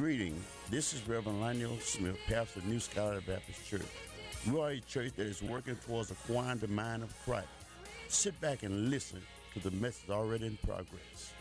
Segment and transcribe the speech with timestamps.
[0.00, 0.42] Greeting.
[0.70, 3.82] This is Reverend Lionel Smith, pastor of New Scholar Baptist Church.
[4.50, 7.48] We are a church that is working towards acquiring the mind of Christ.
[8.08, 9.20] Sit back and listen
[9.52, 11.34] to the message already in progress.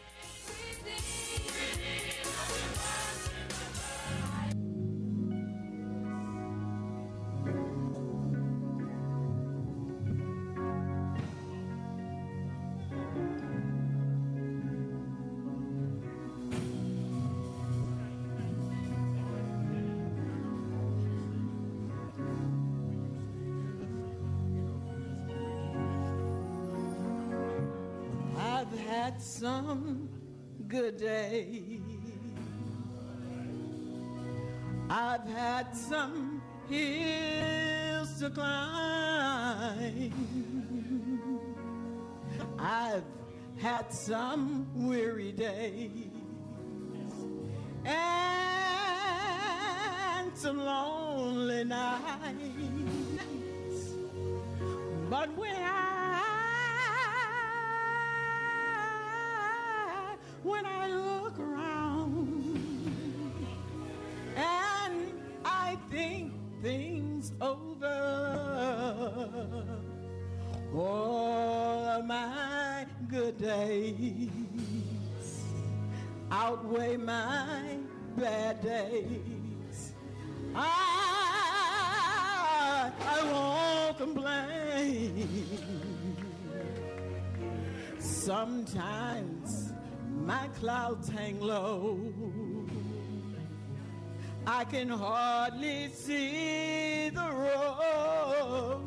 [30.70, 31.82] Good day.
[34.88, 40.14] I've had some hills to climb.
[42.60, 43.04] I've
[43.58, 46.12] had some weary days
[47.86, 47.98] and
[50.38, 52.20] some lonely nights.
[55.10, 55.89] But when I
[60.50, 62.54] when I look around
[64.36, 65.14] and
[65.46, 66.34] I think
[66.64, 67.86] things over,
[70.74, 74.30] all of my good days
[76.32, 77.78] outweigh my
[78.18, 79.94] bad days.
[80.56, 80.82] I,
[83.00, 85.46] I won't complain.
[88.00, 89.69] Sometimes
[90.30, 91.98] my clouds hang low.
[94.46, 98.84] I can hardly see the road.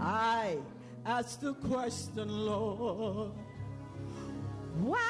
[0.00, 0.58] I
[1.04, 3.32] ask the question, Lord,
[4.78, 5.00] why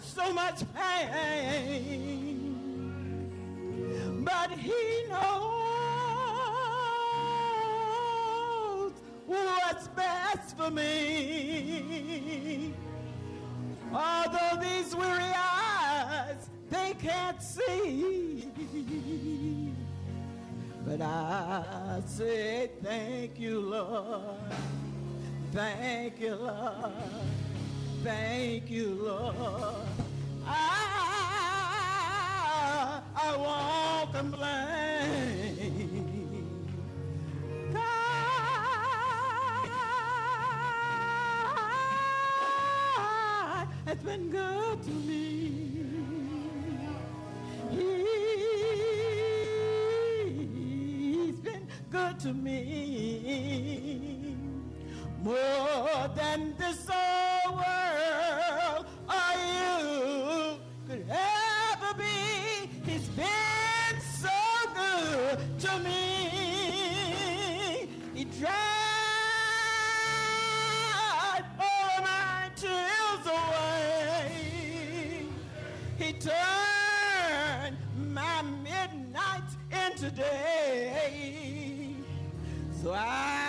[0.00, 2.38] so much pain?
[4.24, 5.47] But He knows
[9.28, 12.72] what's best for me.
[13.92, 18.48] Although these weary eyes, they can't see.
[20.86, 24.38] But I say thank you, Lord.
[25.52, 26.92] Thank you, Lord.
[28.02, 29.34] Thank you, Lord.
[30.46, 31.74] I,
[33.14, 35.77] I won't complain.
[43.88, 45.86] Has been good to me.
[51.30, 54.36] He's been good to me
[55.22, 57.87] more than this whole world
[80.18, 81.94] into day.
[82.82, 83.47] So I'll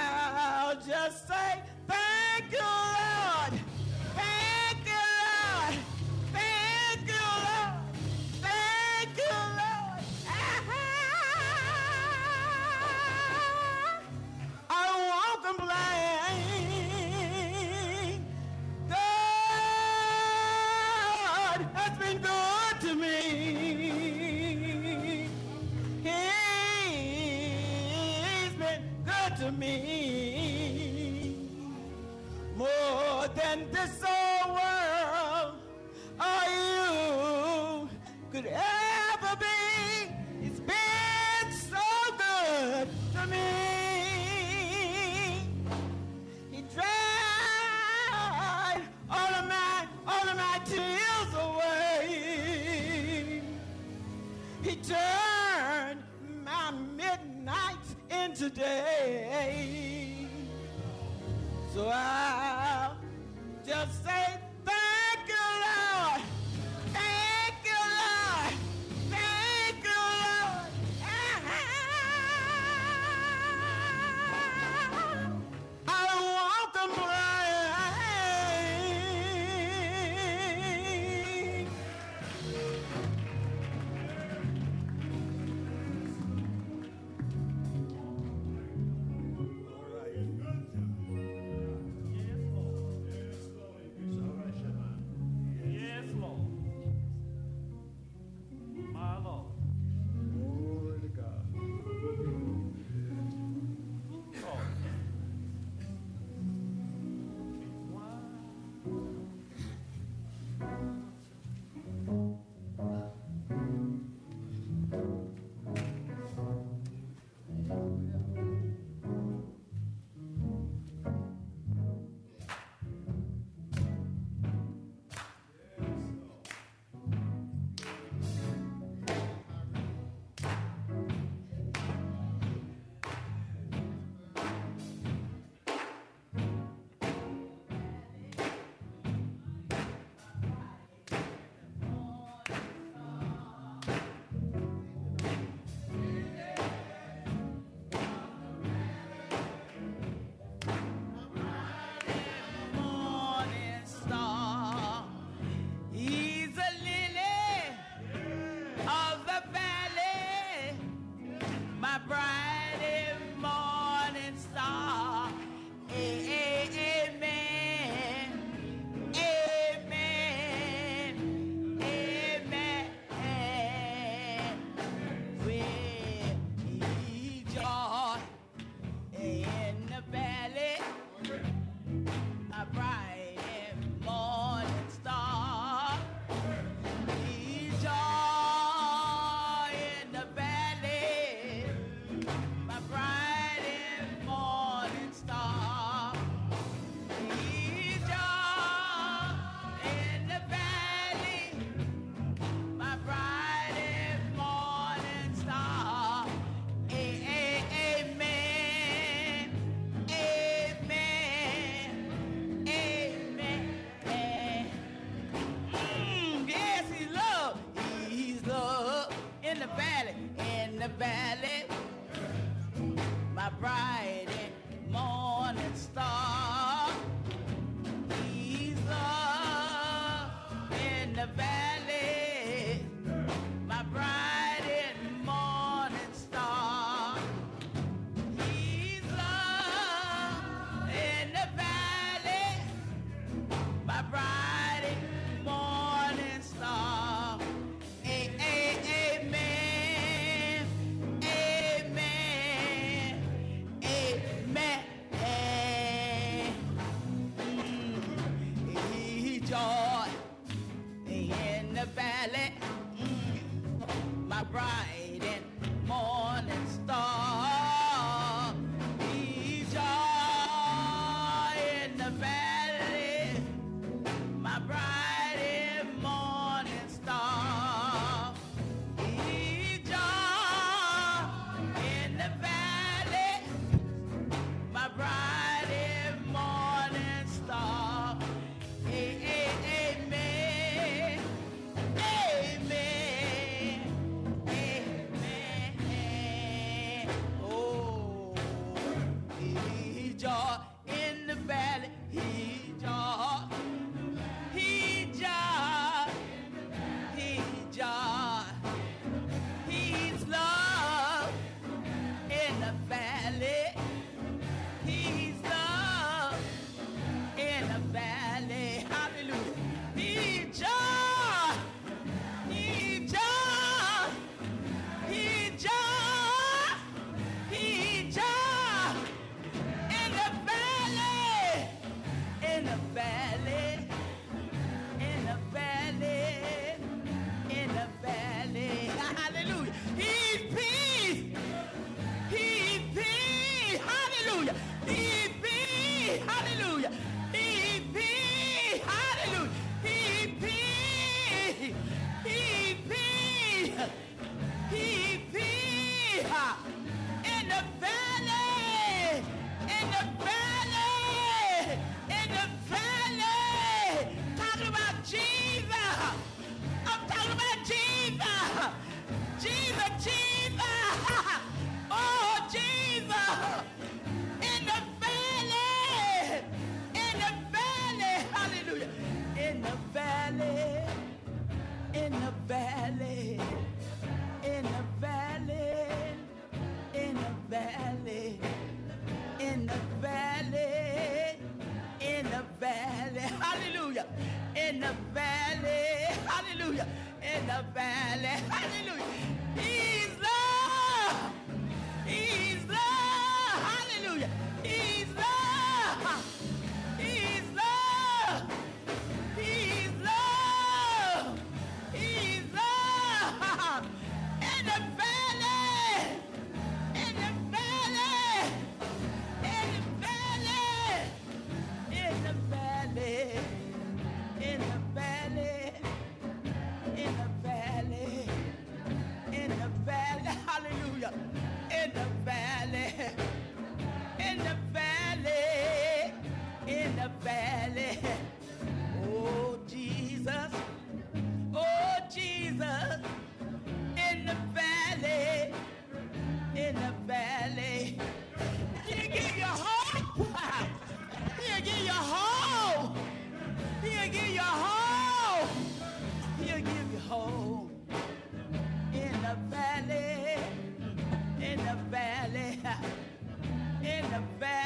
[464.19, 464.58] in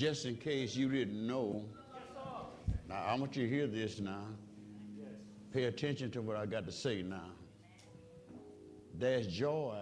[0.00, 1.62] just in case you didn't know,
[2.88, 4.24] now I want you to hear this now.
[5.52, 7.28] Pay attention to what I got to say now.
[8.94, 9.76] There's joy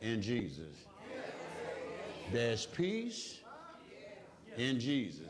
[0.00, 0.74] in Jesus.
[2.32, 3.38] There's peace
[4.56, 5.28] in Jesus.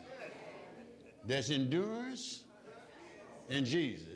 [1.26, 2.44] There's endurance
[3.50, 4.08] in Jesus.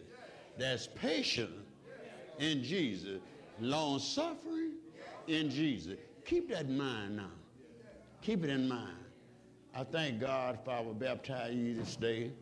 [0.57, 1.53] There's patience
[2.39, 3.21] in Jesus.
[3.61, 4.73] Long suffering
[5.27, 5.99] in Jesus.
[6.25, 7.31] Keep that in mind now.
[8.27, 8.91] Keep it in mind.
[9.73, 12.33] I thank God for our baptize you this day.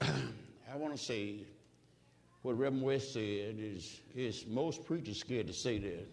[0.00, 1.46] I want to say
[2.42, 6.08] what Reverend West said is, is most preachers scared to say that,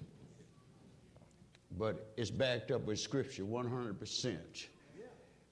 [1.80, 4.38] but it's backed up with scripture 100%.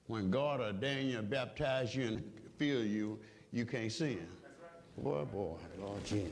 [0.06, 0.60] When God
[1.08, 3.18] you and baptize you and fill you,
[3.50, 4.24] you can't sin.
[4.98, 6.30] Boy, boy, Lord Jesus.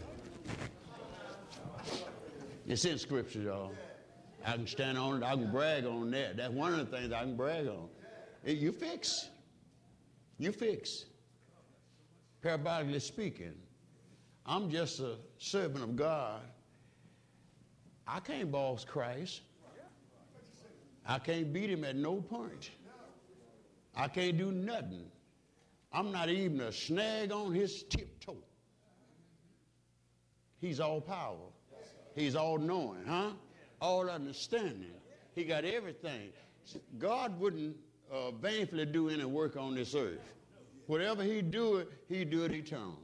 [2.68, 3.72] It's in scripture, y'all.
[4.46, 5.26] I can stand on it.
[5.26, 6.36] I can brag on that.
[6.36, 7.88] That's one of the things I can brag on.
[8.44, 9.28] You fix.
[10.38, 11.06] You fix.
[12.44, 13.54] Parabolically speaking,
[14.46, 16.42] I'm just a servant of God.
[18.06, 19.40] I can't boss Christ.
[21.04, 22.70] I can't beat him at no point.
[23.96, 25.10] I can't do nothing.
[25.92, 28.36] I'm not even a snag on his tiptoe.
[30.60, 31.36] He's all power.
[32.14, 33.30] He's all knowing, huh?
[33.80, 34.92] All understanding.
[35.34, 36.30] He got everything.
[36.98, 37.76] God wouldn't
[38.12, 40.32] uh, vainly do any work on this earth.
[40.86, 42.98] Whatever he do it, he do it eternal.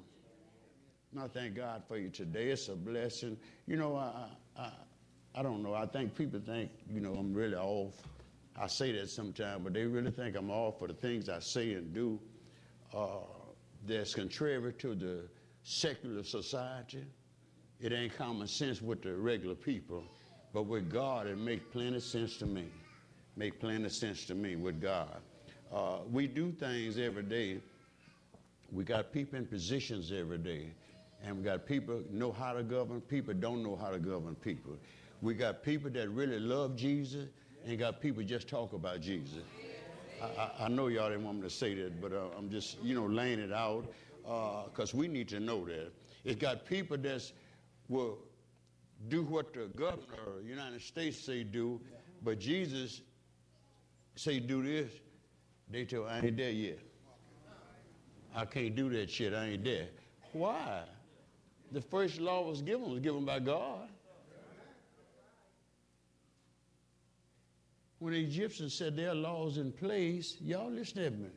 [1.13, 2.49] And I thank God for you today.
[2.51, 3.37] It's a blessing.
[3.67, 4.71] You know, I, I,
[5.35, 5.75] I don't know.
[5.75, 7.95] I think people think, you know, I'm really off.
[8.57, 11.73] I say that sometimes, but they really think I'm off for the things I say
[11.75, 12.19] and do
[12.95, 13.19] uh,
[13.87, 15.29] that's contrary to the
[15.65, 17.05] secular society.
[17.81, 20.05] It ain't common sense with the regular people.
[20.53, 22.67] But with God, it makes plenty of sense to me.
[23.37, 25.17] Make plenty of sense to me with God.
[25.73, 27.61] Uh, we do things every day.
[28.71, 30.73] We got people in positions every day.
[31.25, 34.77] And we got people know how to govern, people don't know how to govern people.
[35.23, 37.29] We got people that really love Jesus
[37.65, 39.45] and got people just talk about Jesus.
[40.21, 42.83] I, I, I know y'all didn't want me to say that, but uh, I'm just,
[42.83, 43.87] you know, laying it out
[44.23, 45.93] because uh, we need to know that.
[46.25, 47.33] It's got people that's
[47.89, 48.19] will
[49.09, 51.81] do what the governor of the United States say do,
[52.23, 53.03] but Jesus
[54.15, 54.91] say do this,
[55.71, 56.79] they tell I ain't there yet.
[58.35, 59.89] I can't do that shit, I ain't there.
[60.33, 60.83] Why?
[61.73, 63.89] The first law was given was given by God.
[67.99, 71.29] When the Egyptians said their laws in place, y'all listen to me.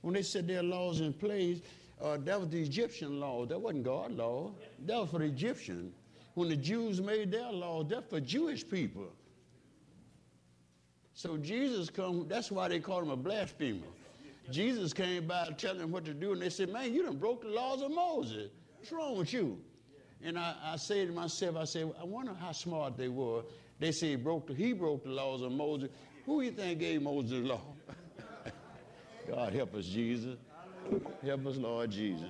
[0.00, 1.60] When they said their laws in place,
[2.00, 3.44] uh, that was the Egyptian law.
[3.44, 4.52] That wasn't God law.
[4.86, 5.92] That was for the Egyptian
[6.34, 9.08] when the Jews made their laws, that's for Jewish people.
[11.14, 13.86] So Jesus come, that's why they call him a blasphemer.
[14.50, 17.42] Jesus came by telling them what to do, and they said, Man, you done broke
[17.42, 18.50] the laws of Moses.
[18.76, 19.58] What's wrong with you?
[20.22, 23.42] And I, I say to myself, I say, I wonder how smart they were.
[23.78, 25.90] They say he broke the, he broke the laws of Moses.
[26.26, 27.60] Who you think gave Moses the law?
[29.28, 30.36] God help us, Jesus.
[31.24, 32.28] Help us, Lord Jesus.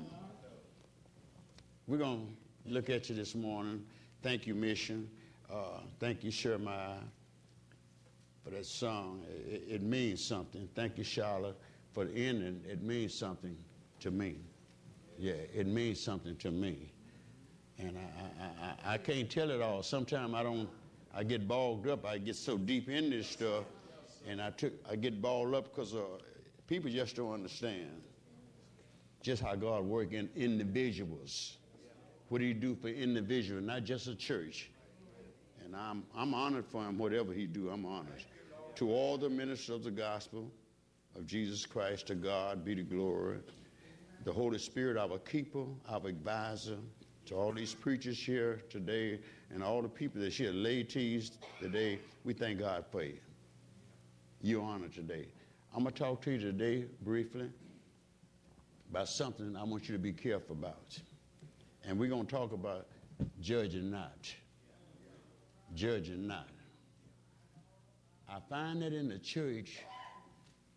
[1.86, 3.84] We're going to look at you this morning.
[4.24, 5.10] Thank you, Mission.
[5.52, 6.96] Uh, thank you, Shermai,
[8.42, 9.22] for that song.
[9.46, 10.66] It, it, means something.
[10.74, 11.60] Thank you, Charlotte,
[11.92, 12.62] for the ending.
[12.66, 13.54] It means something
[14.00, 14.36] to me.
[15.18, 16.90] Yeah, it means something to me.
[17.78, 19.82] And I, I, I, I can't tell it all.
[19.82, 20.70] Sometimes I don't,
[21.14, 22.06] I get bogged up.
[22.06, 23.64] I get so deep in this stuff,
[24.26, 26.00] and I, took, I get balled up because uh,
[26.66, 27.90] people just don't understand
[29.20, 31.58] just how God works in individuals.
[32.34, 34.68] What do he do for individual, not just a church?
[35.64, 38.24] And I'm, I'm honored for him, whatever he do, I'm honored.
[38.74, 40.50] To all the ministers of the gospel
[41.14, 43.38] of Jesus Christ, to God be the glory.
[44.24, 46.78] the Holy Spirit, our keeper, our advisor,
[47.26, 52.32] to all these preachers here today and all the people that share ladies today, we
[52.32, 53.18] thank God for you.
[54.42, 55.28] Your honor today.
[55.72, 57.48] I'm going to talk to you today briefly
[58.90, 60.98] about something I want you to be careful about.
[61.86, 62.86] And we're going to talk about
[63.40, 64.32] judging not.
[65.74, 66.48] Judging not.
[68.28, 69.78] I find that in the church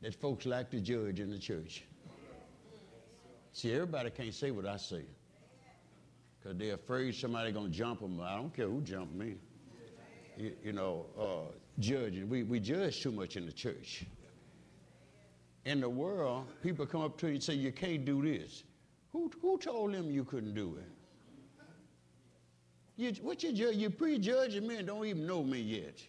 [0.01, 1.83] that folks like to judge in the church.
[3.53, 5.05] See, everybody can't say what I say
[6.39, 8.19] because they're afraid somebody going to jump them.
[8.21, 9.35] I don't care who jumped me.
[10.37, 12.29] You, you know, uh, judging.
[12.29, 14.05] We, we judge too much in the church.
[15.65, 18.63] In the world, people come up to you and say, You can't do this.
[19.11, 20.96] Who, who told them you couldn't do it?
[22.97, 23.75] You, what you judge?
[23.75, 26.01] You prejudging me and don't even know me yet.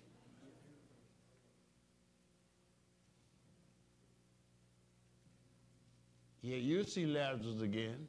[6.40, 8.08] Yeah, you'll see Lazarus again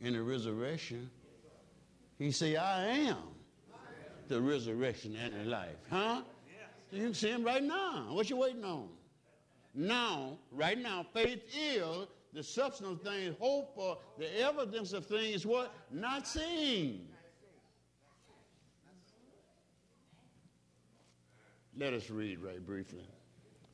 [0.00, 1.10] in the resurrection.
[2.18, 3.16] He say, I am
[4.28, 5.76] the resurrection and the life.
[5.90, 6.22] Huh?
[6.92, 8.06] You can see him right now.
[8.10, 8.88] What you waiting on?
[9.74, 15.44] Now, right now, faith is the substance of things, hope for the evidence of things
[15.44, 15.74] what?
[15.90, 17.08] Not seen.
[21.78, 23.04] Let us read right briefly.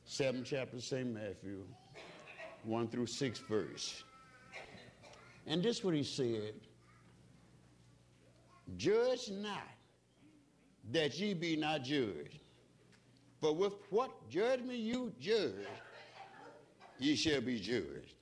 [0.03, 1.07] Seven chapter, St.
[1.07, 1.63] Matthew,
[2.65, 4.03] 1 through 6 verse.
[5.47, 6.53] And this what he said
[8.75, 9.67] Judge not
[10.91, 12.41] that ye be not judged.
[13.39, 15.53] For with what judgment you judge,
[16.99, 18.15] ye shall be judged.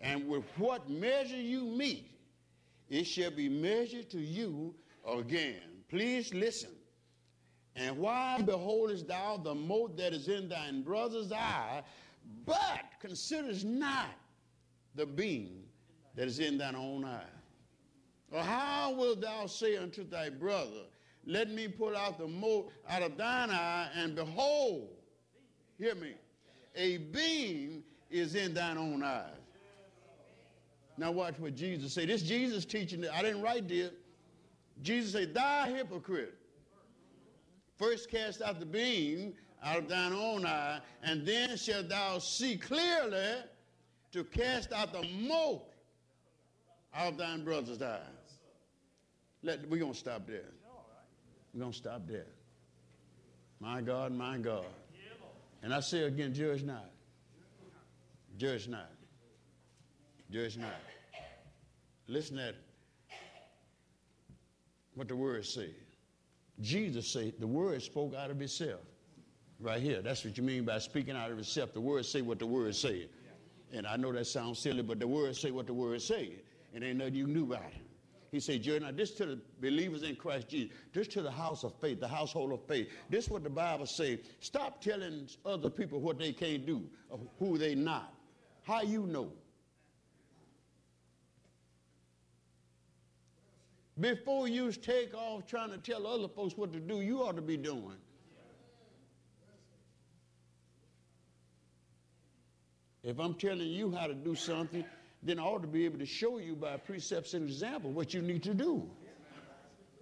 [0.00, 2.10] And with what measure you meet,
[2.90, 4.74] it shall be measured to you
[5.06, 5.62] again.
[5.88, 6.70] Please listen.
[7.76, 11.82] And why beholdest thou the mote that is in thine brother's eye,
[12.44, 14.10] but considerest not
[14.94, 15.64] the beam
[16.16, 17.22] that is in thine own eye?
[18.32, 20.84] Or how wilt thou say unto thy brother,
[21.24, 24.88] Let me pull out the mote out of thine eye, and behold,
[25.78, 26.14] hear me,
[26.74, 29.30] a beam is in thine own eye.
[30.98, 32.08] Now watch what Jesus said.
[32.08, 33.92] This Jesus teaching, I didn't write this.
[34.82, 36.34] Jesus said, Thou hypocrite,
[37.78, 42.56] first cast out the beam out of thine own eye, and then shalt thou see
[42.56, 43.36] clearly
[44.12, 45.74] to cast out the mote
[46.94, 48.00] out of thine brother's eye.
[49.42, 50.50] Let, we're going to stop there.
[51.54, 52.26] We're going to stop there.
[53.60, 54.66] My God, my God.
[55.62, 56.90] And I say again, judge not.
[58.36, 58.90] Judge not.
[60.30, 60.76] Judge not.
[62.06, 62.54] Listen at
[64.94, 65.70] what the word say.
[66.60, 68.80] Jesus said the word spoke out of itself.
[69.60, 70.02] Right here.
[70.02, 71.72] That's what you mean by speaking out of himself.
[71.72, 73.08] The word say what the word say.
[73.72, 76.36] And I know that sounds silly, but the word say what the word say.
[76.74, 77.82] And ain't nothing you knew about it.
[78.30, 81.64] He said, Jerry, now this to the believers in Christ Jesus, this to the house
[81.64, 82.88] of faith, the household of faith.
[83.08, 84.20] This is what the Bible say.
[84.40, 88.12] Stop telling other people what they can't do, or who they not.
[88.62, 89.32] How you know?
[94.00, 97.42] Before you take off trying to tell other folks what to do, you ought to
[97.42, 97.96] be doing.
[103.02, 104.84] If I'm telling you how to do something,
[105.22, 108.22] then I ought to be able to show you by precepts and example what you
[108.22, 108.88] need to do.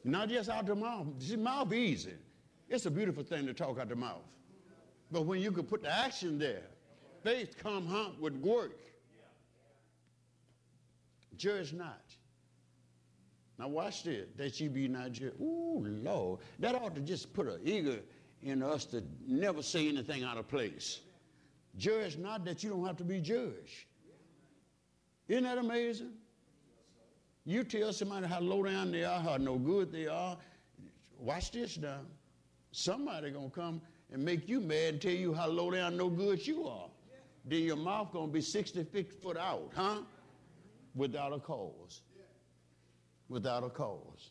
[0.05, 1.07] Not just out the mouth.
[1.19, 2.15] See, mouth easy.
[2.69, 4.23] It's a beautiful thing to talk out the mouth.
[5.11, 6.65] But when you can put the action there,
[7.23, 8.79] faith come hump with work.
[11.37, 12.03] Judge not.
[13.59, 15.41] Now watch this, that you be not judged.
[15.41, 16.41] Ooh, Lord.
[16.59, 18.01] That ought to just put an eager
[18.43, 21.01] in us to never say anything out of place.
[21.77, 23.87] Judge not that you don't have to be judged.
[25.29, 26.13] Isn't that amazing?
[27.45, 30.37] You tell somebody how low down they are, how no good they are.
[31.19, 32.01] Watch this now.
[32.73, 33.81] Somebody gonna come
[34.13, 36.89] and make you mad and tell you how low down, no good you are.
[37.45, 38.85] Then your mouth gonna be 60
[39.23, 39.99] foot out, huh?
[40.95, 42.03] Without a cause.
[43.29, 44.31] Without a cause.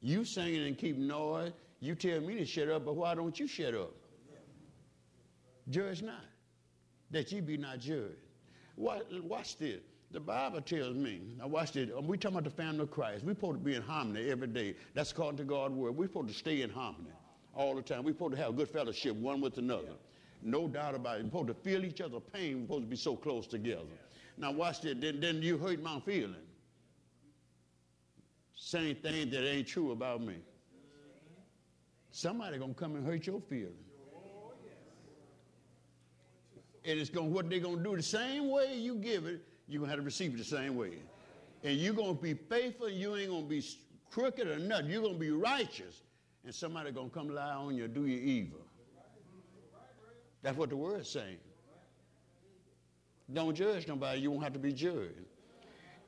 [0.00, 1.52] You singing and keep noise.
[1.80, 3.94] You tell me to shut up, but why don't you shut up?
[5.70, 6.24] Judge not,
[7.10, 8.16] that ye be not judged.
[8.76, 9.80] Watch, watch this.
[10.10, 11.90] The Bible tells me, now watch this.
[11.96, 13.24] Um, we talking about the family of Christ.
[13.24, 14.76] We're supposed to be in harmony every day.
[14.94, 15.96] That's according to God's word.
[15.96, 17.10] We're supposed to stay in harmony
[17.54, 18.04] all the time.
[18.04, 19.94] We're supposed to have good fellowship one with another.
[20.42, 21.24] No doubt about it.
[21.24, 22.60] We're supposed to feel each other's pain.
[22.60, 23.82] We're supposed to be so close together.
[24.36, 24.96] Now watch this.
[25.00, 26.36] Then, then you hurt my feeling.
[28.54, 30.36] Saying things that ain't true about me.
[32.10, 33.74] Somebody gonna come and hurt your feelings.
[36.84, 39.90] And it's gonna what they're gonna do the same way you give it, you're gonna
[39.90, 40.92] have to receive it the same way.
[41.62, 43.64] And you're gonna be faithful, you ain't gonna be
[44.10, 44.90] crooked or nothing.
[44.90, 46.02] You're gonna be righteous.
[46.44, 48.60] And somebody gonna come lie on you, do you evil.
[50.42, 51.38] That's what the word's saying.
[53.32, 55.24] Don't judge nobody, you won't have to be judged.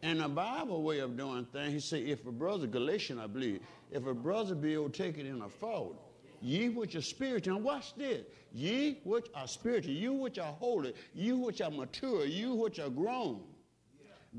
[0.03, 3.61] And the Bible way of doing things, he said, if a brother, Galatian, I believe,
[3.91, 5.97] if a brother be overtaken in a fault,
[6.43, 10.95] ye which are spiritual, and watch this, ye which are spiritual, you which are holy,
[11.15, 13.43] you which are mature, you which are grown,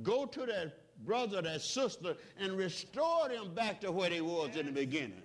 [0.04, 4.68] go to that brother, that sister, and restore them back to where they was in
[4.68, 5.22] the beginning.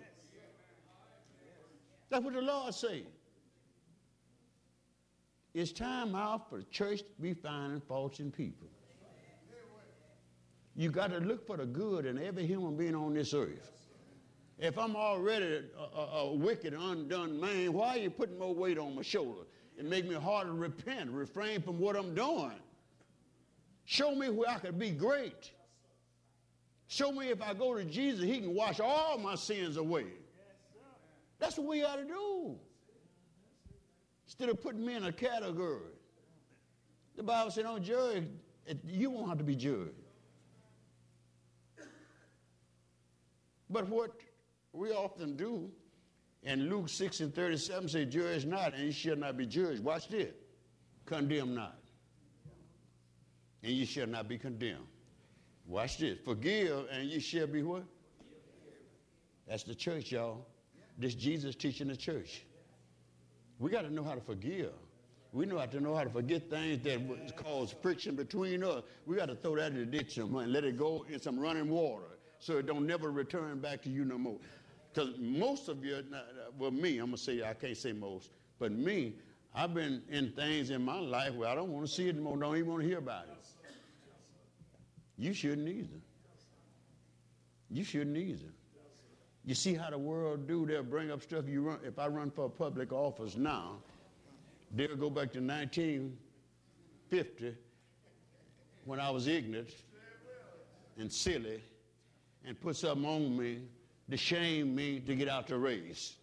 [2.09, 3.07] That's what the Lord said.
[5.55, 8.69] It's time out for the church to be finding faults in people.
[10.75, 13.71] You got to look for the good in every human being on this earth.
[14.59, 18.79] If I'm already a, a, a, wicked, undone man, why are you putting more weight
[18.79, 19.43] on my shoulder
[19.79, 22.53] and make me hard to repent, refrain from what I'm doing?
[23.85, 25.51] Show me where I could be great.
[26.87, 30.07] Show me if I go to Jesus, he can wash all my sins away.
[31.39, 32.55] That's what we ought to do.
[34.27, 35.91] Instead of putting me in a category.
[37.17, 38.29] The Bible said, don't judge.
[38.87, 40.02] You won't have to be judged.
[43.73, 44.11] But what
[44.73, 45.71] we often do,
[46.45, 49.83] and Luke 6 and 37 say, Judge not, and you shall not be judged.
[49.83, 50.35] Watch this.
[51.07, 51.79] Condemn not.
[53.63, 54.87] And you shall not be condemned.
[55.67, 56.19] Watch this.
[56.25, 57.85] Forgive, and you shall be what?
[59.49, 60.47] That's the church, y'all.
[60.99, 62.45] This Jesus teaching the church.
[63.59, 64.73] We got to know how to forgive.
[65.33, 68.83] We know how to know how to forget things that cause friction between us.
[69.07, 71.71] We got to throw that in the ditch and let it go in some running
[71.71, 74.37] water so it don't never return back to you no more.
[74.93, 76.03] Because most of you,
[76.59, 79.15] well, me, I'm going to say, I can't say most, but me,
[79.55, 82.37] I've been in things in my life where I don't want to see it anymore,
[82.37, 83.37] don't even want to hear about it.
[85.17, 86.01] You shouldn't either.
[87.71, 88.51] You shouldn't either.
[89.45, 91.79] You see how the world do, they'll bring up stuff you run.
[91.85, 93.77] If I run for a public office now,
[94.75, 97.55] they'll go back to 1950
[98.85, 99.71] when I was ignorant
[100.99, 101.63] and silly
[102.47, 103.59] and put something on me
[104.11, 106.17] to shame me to get out the race.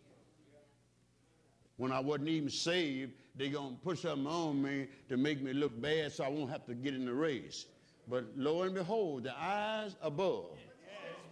[1.77, 5.53] When I wasn't even saved, they're going to put something on me to make me
[5.53, 7.65] look bad so I won't have to get in the race.
[8.07, 10.57] But lo and behold, the eyes above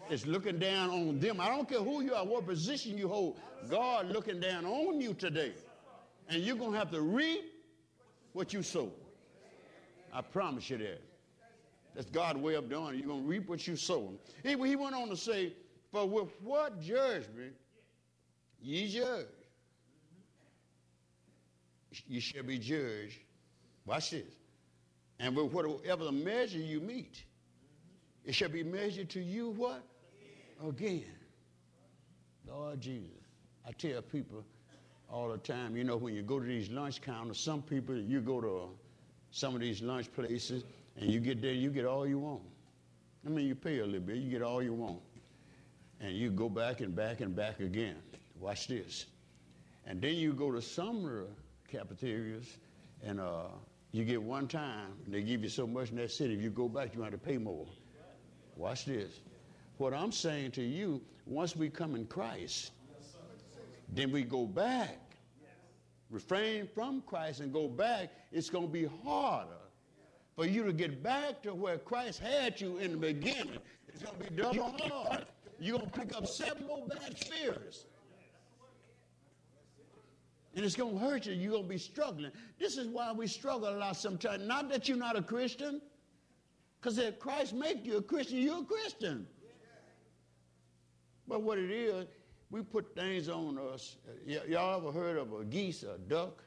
[0.10, 1.42] is looking down on them.
[1.42, 3.38] I don't care who you are, what position you hold,
[3.70, 5.54] God looking down on you today.
[6.30, 7.44] And you're going to have to reap
[8.34, 8.92] what you sow.
[10.14, 11.02] I promise you that.
[11.98, 12.98] That's God's way of doing it.
[12.98, 14.14] You're going to reap what you sow.
[14.44, 15.54] He, he went on to say,
[15.92, 17.56] For with what judgment
[18.62, 19.26] ye judge,
[22.08, 23.18] you shall be judged.
[23.88, 24.36] Watch this.
[25.20, 27.24] And with whatever the measure you meet,
[28.24, 29.84] it shall be measured to you what?
[30.64, 31.04] Again.
[32.48, 33.10] Lord Jesus.
[33.68, 34.44] I tell people
[35.12, 38.22] all the time, you know, when you go to these lunch counters, some people, you
[38.22, 38.70] go to
[39.32, 40.64] some of these lunch places,
[41.00, 42.42] and you get there, you get all you want.
[43.26, 45.00] I mean, you pay a little bit, you get all you want.
[46.00, 47.98] And you go back and back and back again.
[48.40, 49.06] Watch this.
[49.86, 51.28] And then you go to some
[51.72, 52.58] cafeterias,
[53.04, 53.48] and uh,
[53.92, 56.34] you get one time, and they give you so much in that city.
[56.34, 57.66] If you go back, you have to pay more.
[58.56, 59.20] Watch this.
[59.78, 62.72] What I'm saying to you, once we come in Christ,
[63.94, 65.00] then we go back.
[66.10, 69.57] Refrain from Christ and go back, it's going to be harder
[70.38, 73.58] for you to get back to where Christ had you in the beginning.
[73.90, 75.26] It's going to be double hard.
[75.60, 76.26] You're going to pick up
[76.68, 77.86] more bad spirits.
[80.56, 81.34] And it's going to hurt you.
[81.34, 82.32] You're going to be struggling.
[82.60, 84.48] This is why we struggle a lot sometimes.
[84.48, 85.82] Not that you're not a Christian,
[86.80, 89.26] because if Christ make you a Christian, you're a Christian.
[91.28, 92.06] But what it is,
[92.52, 93.98] we put things on us.
[94.26, 96.44] Y- y'all ever heard of a geese, or a duck?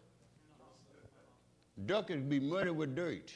[1.87, 3.33] Duck can be muddy with dirt.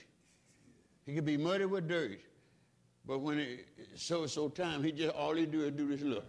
[1.06, 2.20] He could be muddy with dirt.
[3.06, 6.24] But when it so so time, he just all he do is do this look.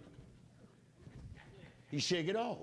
[1.90, 2.58] He shake it off.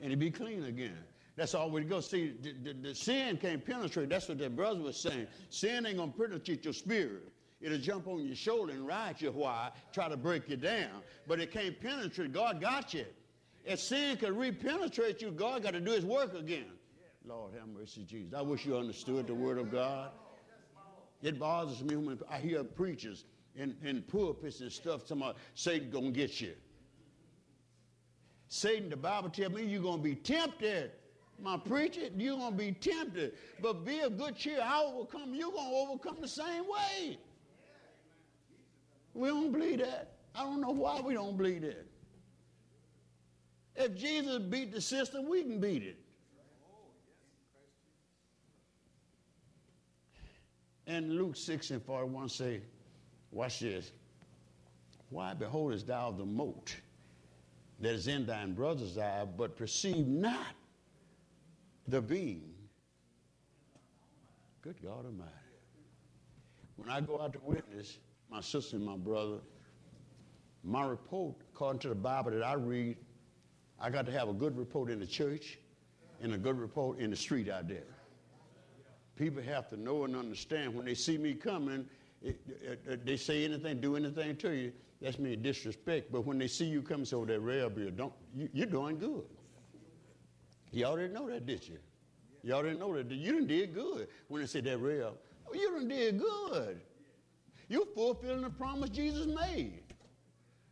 [0.00, 0.98] And he be clean again.
[1.36, 2.00] That's all we go.
[2.00, 4.10] See, the, the, the, sin can't penetrate.
[4.10, 5.28] That's what that brother was saying.
[5.48, 7.32] Sin ain't gonna penetrate your spirit.
[7.62, 10.90] It'll jump on your shoulder and ride you while, try to break you down.
[11.26, 12.32] But it can't penetrate.
[12.32, 13.06] God got you.
[13.64, 16.66] If sin could re-penetrate you, God got to do his work again.
[17.24, 18.34] Lord have mercy, Jesus.
[18.36, 20.10] I wish you understood the word of God.
[21.22, 25.90] It bothers me when I hear preachers in, in pulpits and stuff talking about Satan
[25.90, 26.54] gonna get you.
[28.48, 30.90] Satan, the Bible tells me you're gonna be tempted.
[31.40, 33.32] my preacher, you're to be tempted.
[33.60, 34.60] But be of good cheer.
[34.62, 35.34] I overcome.
[35.34, 37.18] You're to overcome the same way.
[39.14, 40.16] We don't believe that.
[40.34, 41.86] I don't know why we don't believe that.
[43.74, 46.01] If Jesus beat the system, we can beat it.
[50.86, 52.60] And Luke 6 and 41 say,
[53.30, 53.92] watch this.
[55.10, 56.74] Why beholdest thou the mote
[57.80, 60.54] that is in thine brother's eye, but perceive not
[61.86, 62.54] the beam?
[64.62, 65.30] Good God Almighty.
[66.76, 67.98] When I go out to witness,
[68.30, 69.38] my sister and my brother,
[70.64, 72.96] my report, according to the Bible that I read,
[73.80, 75.58] I got to have a good report in the church
[76.22, 77.91] and a good report in the street out there.
[79.16, 81.86] People have to know and understand when they see me coming,
[82.22, 86.10] it, it, it, they say anything, do anything to you, that's me disrespect.
[86.10, 88.98] But when they see you coming, so oh, that rail bill, don't you, you're doing
[88.98, 89.24] good.
[90.70, 91.78] You already know that, did you?
[92.42, 95.14] You already know that you done did good when they said that rail.
[95.46, 96.80] Oh, you done did good.
[97.68, 99.82] You're fulfilling the promise Jesus made.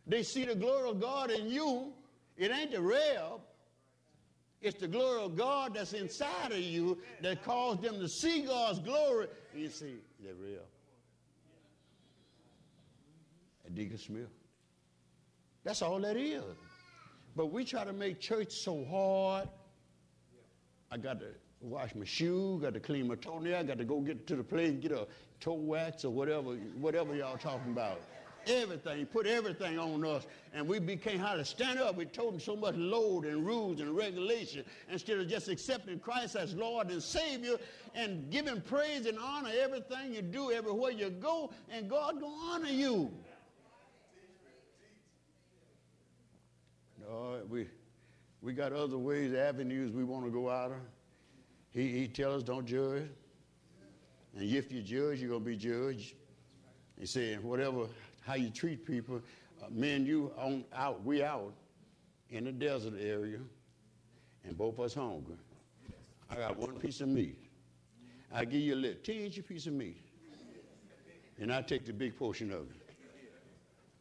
[0.07, 1.93] They see the glory of God in you.
[2.37, 3.41] It ain't the rail.
[4.61, 8.79] It's the glory of God that's inside of you that caused them to see God's
[8.79, 9.27] glory.
[9.55, 10.61] You see, they're real.
[13.65, 14.29] And Deacon Smith.
[15.63, 16.43] That's all that is.
[17.35, 19.49] But we try to make church so hard.
[20.91, 21.27] I got to
[21.61, 24.69] wash my shoe, got to clean my toenail, got to go get to the place
[24.69, 25.07] and get a
[25.39, 28.01] toe wax or whatever, whatever y'all talking about.
[28.47, 31.95] Everything, put everything on us, and we became how to stand up.
[31.95, 36.35] We told them so much load and rules and regulation instead of just accepting Christ
[36.35, 37.57] as Lord and Savior
[37.93, 42.69] and giving praise and honor everything you do, everywhere you go, and God gonna honor
[42.69, 43.11] you.
[46.99, 47.67] No, we
[48.41, 50.77] we got other ways, avenues we want to go out of.
[51.71, 53.03] He, he tells us don't judge.
[54.35, 56.15] And if you judge, you're going to be judged.
[56.99, 57.87] He said, whatever,
[58.21, 59.21] how you treat people,
[59.61, 61.53] uh, men, you on out, we out
[62.29, 63.39] in the desert area,
[64.43, 65.35] and both of us hungry.
[66.29, 67.37] I got one piece of meat.
[68.33, 69.97] I give you a little teeny piece of meat,
[71.39, 72.77] and I take the big portion of it.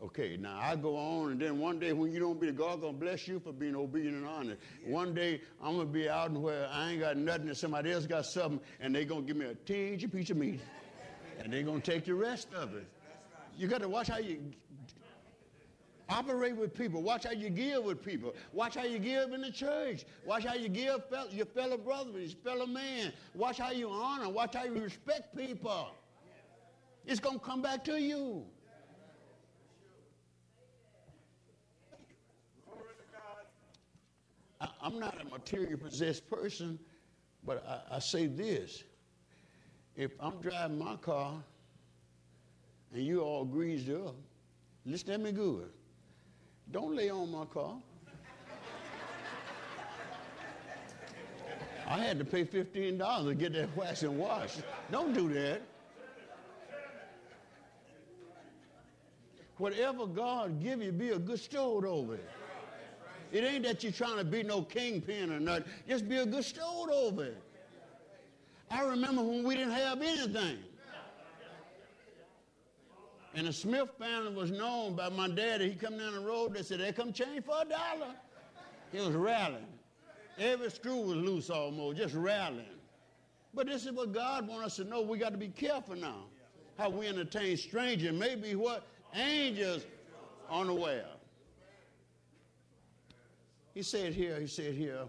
[0.02, 2.94] Okay, now I go on, and then one day when you don't be, God gonna
[2.94, 4.60] bless you for being obedient and honest.
[4.86, 8.06] One day I'm gonna be out and where I ain't got nothing, and somebody else
[8.06, 10.60] got something, and they gonna give me a teeny piece of meat,
[11.38, 12.86] and they gonna take the rest of it.
[13.60, 14.40] You got to watch how you
[16.08, 17.02] operate with people.
[17.02, 18.34] Watch how you give with people.
[18.54, 20.06] Watch how you give in the church.
[20.24, 23.12] Watch how you give your fellow brother, your fellow man.
[23.34, 24.30] Watch how you honor.
[24.30, 25.90] Watch how you respect people.
[27.04, 28.46] It's gonna come back to you.
[34.58, 36.78] I, am not a material possessed person,
[37.44, 38.84] but I, I say this.
[39.96, 41.34] If I'm driving my car
[42.92, 44.14] and you all greased up,
[44.84, 45.70] listen to me good.
[46.70, 47.76] Don't lay on my car.
[51.86, 54.58] I had to pay $15 to get that wax and wash.
[54.92, 55.62] Don't do that.
[59.58, 62.30] Whatever God give you, be a good steward over it.
[63.32, 65.64] It ain't that you're trying to be no kingpin or nothing.
[65.88, 67.42] Just be a good steward over it.
[68.70, 70.58] I remember when we didn't have anything.
[73.34, 75.70] And the Smith family was known by my daddy.
[75.70, 78.14] He come down the road, they said, they come change for a dollar.
[78.92, 79.66] He was rallying.
[80.38, 82.64] Every screw was loose almost, just rallying.
[83.54, 85.00] But this is what God wants us to know.
[85.02, 86.24] We got to be careful now.
[86.78, 88.12] How we entertain strangers.
[88.12, 88.86] Maybe what?
[89.14, 89.84] Angels
[90.50, 91.06] unaware.
[93.74, 95.02] He said here, he said here,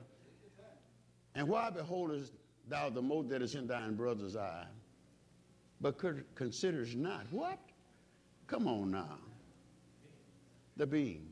[1.34, 2.34] and why beholdest
[2.68, 4.66] thou the mote that is in thine brother's eye,
[5.80, 5.98] but
[6.36, 7.58] considers not what?
[8.52, 9.18] Come on now.
[10.76, 11.30] The beam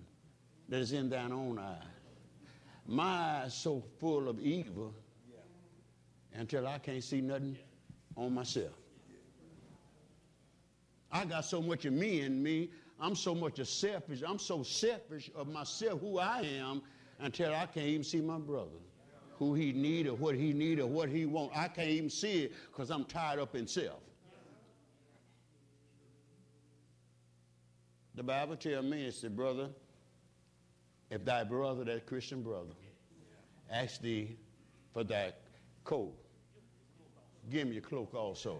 [0.69, 1.83] that is in thine own eye.
[2.87, 4.93] My eye is so full of evil
[6.33, 7.57] until I can't see nothing
[8.15, 8.71] on myself.
[11.11, 12.69] I got so much of me in me.
[13.01, 14.23] I'm so much of selfish.
[14.25, 16.81] I'm so selfish of myself, who I am,
[17.19, 18.79] until I can't even see my brother,
[19.37, 21.51] who he need or what he need or what he want.
[21.53, 23.99] I can't even see it because I'm tied up in self.
[28.15, 29.69] The Bible tells me, it said, brother,
[31.09, 32.73] if thy brother, that Christian brother,
[33.71, 34.37] asks thee
[34.93, 35.33] for thy
[35.83, 36.13] coat,
[37.49, 38.59] give me your cloak also.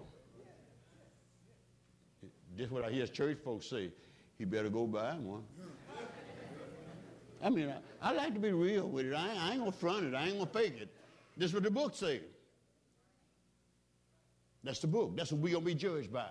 [2.56, 3.92] This is what I hear church folks say.
[4.38, 5.44] He better go buy one.
[7.42, 9.14] I mean, I, I, like to be real with it.
[9.14, 10.14] I, I ain't gonna front it.
[10.14, 10.90] I ain't gonna fake it.
[11.38, 12.22] This is what the book says.
[14.64, 15.16] That's the book.
[15.16, 16.28] That's what we're going to be judged by.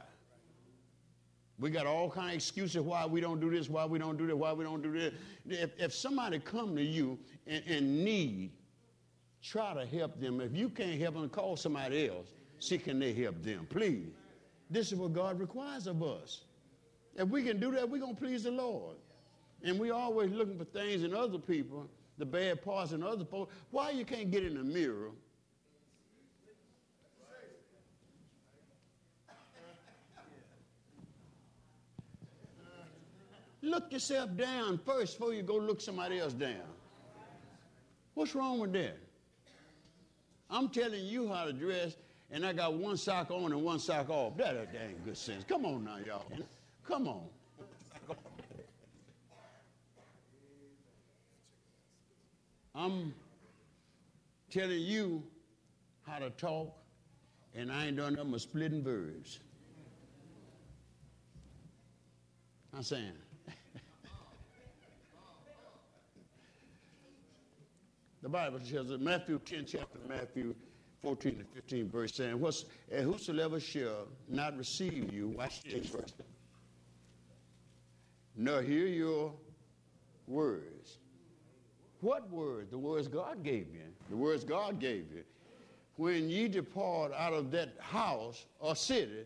[1.59, 4.27] We got all kind of excuses why we don't do this, why we don't do
[4.29, 5.13] that, why we don't do this.
[5.49, 8.53] If, if somebody come to you in, and need,
[9.43, 10.41] try to help them.
[10.41, 12.29] If you can't help them, call somebody else.
[12.61, 14.07] See can they help them, please.
[14.71, 16.43] This is what God requires of us.
[17.17, 18.97] If we can do that, we're going to please the Lord.
[19.65, 23.53] And we always looking for things in other people, the bad parts in other folks.
[23.71, 25.11] Why you can't get in the mirror
[33.61, 36.63] Look yourself down first before you go look somebody else down.
[38.15, 38.97] What's wrong with that?
[40.51, 41.97] I'm telling you how to dress,
[42.31, 44.37] and I got one sock on and one sock off.
[44.37, 45.45] That, that ain't good sense.
[45.45, 46.25] Come on now, y'all.
[46.87, 47.23] Come on.
[52.75, 53.13] I'm
[54.51, 55.23] telling you
[56.07, 56.73] how to talk,
[57.55, 59.41] and I ain't done nothing but splitting verbs.
[62.73, 63.13] I'm saying,
[68.29, 70.55] The Bible tells us, Matthew 10, chapter Matthew
[71.01, 76.13] 14 to 15, verse saying, What's, and whosoever shall not receive you, watch this verse,
[78.37, 79.33] nor hear your
[80.27, 80.99] words.
[82.03, 82.71] What words?
[82.71, 83.81] The words God gave you.
[84.11, 85.25] The words God gave you.
[85.97, 89.25] When ye depart out of that house or city,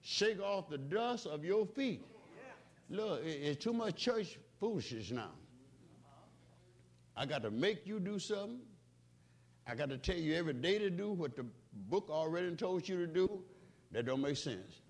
[0.00, 2.02] shake off the dust of your feet.
[2.88, 5.32] Look, it's too much church foolishness now.
[7.16, 8.60] I got to make you do something.
[9.66, 11.44] I got to tell you every day to do what the
[11.88, 13.42] book already told you to do.
[13.92, 14.80] That don't make sense.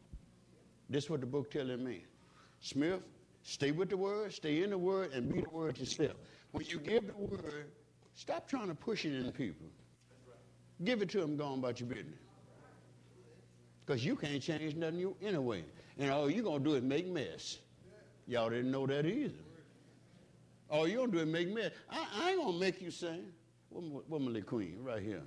[0.88, 2.04] This is what the book telling me.
[2.61, 3.00] Smith,
[3.42, 6.16] stay with the word, stay in the word, and be the word yourself.
[6.52, 7.72] When you give the word,
[8.14, 9.66] stop trying to push it in people.
[10.84, 12.18] Give it to them, go on about your business.
[13.84, 15.64] Because you can't change nothing you anyway.
[15.99, 17.59] And all you're going to do is make mess.
[18.28, 19.34] Y'all didn't know that either.
[20.73, 21.62] All you gonna do is make me.
[21.91, 23.27] I, I ain't gonna make you sing.
[23.70, 24.79] Little queen?
[24.81, 25.23] Right here.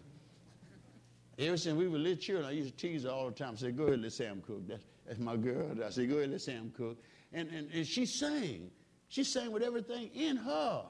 [1.37, 3.55] Ever since we were little children, I used to tease her all the time.
[3.55, 4.67] Say, go ahead, let Sam cook.
[4.67, 5.71] That's, that's my girl.
[5.85, 6.97] I say, go ahead, let Sam cook.
[7.31, 8.71] And, and, and she sang.
[9.09, 10.85] She sang with everything in her.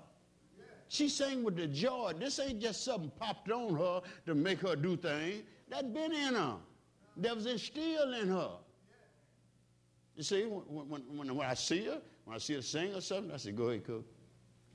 [0.87, 2.13] She sang with the joy.
[2.17, 5.43] This ain't just something popped on her to make her do things.
[5.69, 6.55] That been in her.
[7.17, 8.51] That was instilled in her.
[10.15, 13.33] You see, when, when, when, I see her, when I see her sing or something,
[13.33, 14.05] I say, go ahead, cook.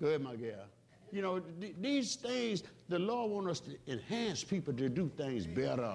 [0.00, 0.66] Go ahead, my gal.
[1.12, 5.46] You know, th- these things, the Lord wants us to enhance people to do things
[5.46, 5.92] better.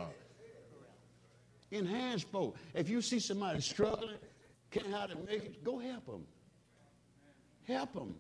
[1.72, 2.56] Enhance folk.
[2.74, 4.18] If you see somebody struggling,
[4.72, 6.26] can't how to make it, go help them.
[7.68, 8.16] Help them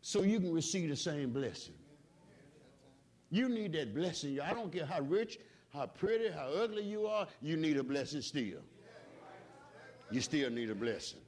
[0.00, 1.74] so you can receive the same blessing.
[3.30, 4.40] You need that blessing.
[4.40, 5.38] I don't care how rich,
[5.72, 8.60] how pretty, how ugly you are, you need a blessing still.
[10.10, 11.20] You still need a blessing.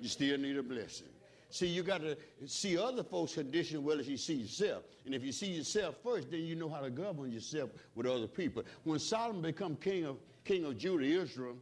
[0.00, 1.13] You still need a blessing.
[1.54, 4.82] See, you got to see other folks' condition well as you see yourself.
[5.06, 8.26] And if you see yourself first, then you know how to govern yourself with other
[8.26, 8.64] people.
[8.82, 11.54] When Solomon became king of, king of Judah, Israel,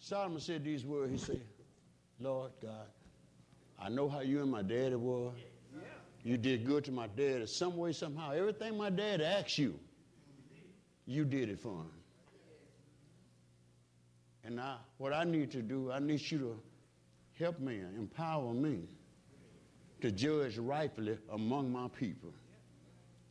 [0.00, 1.12] Solomon said these words.
[1.12, 1.40] He said,
[2.18, 2.88] Lord God,
[3.80, 5.30] I know how you and my daddy were.
[6.24, 7.46] You did good to my daddy.
[7.46, 9.78] Some way, somehow, everything my dad asked you,
[11.06, 11.92] you did it for him.
[14.42, 16.60] And now, what I need to do, I need you to
[17.38, 18.80] help me, empower me
[20.00, 22.32] to judge rightfully among my people.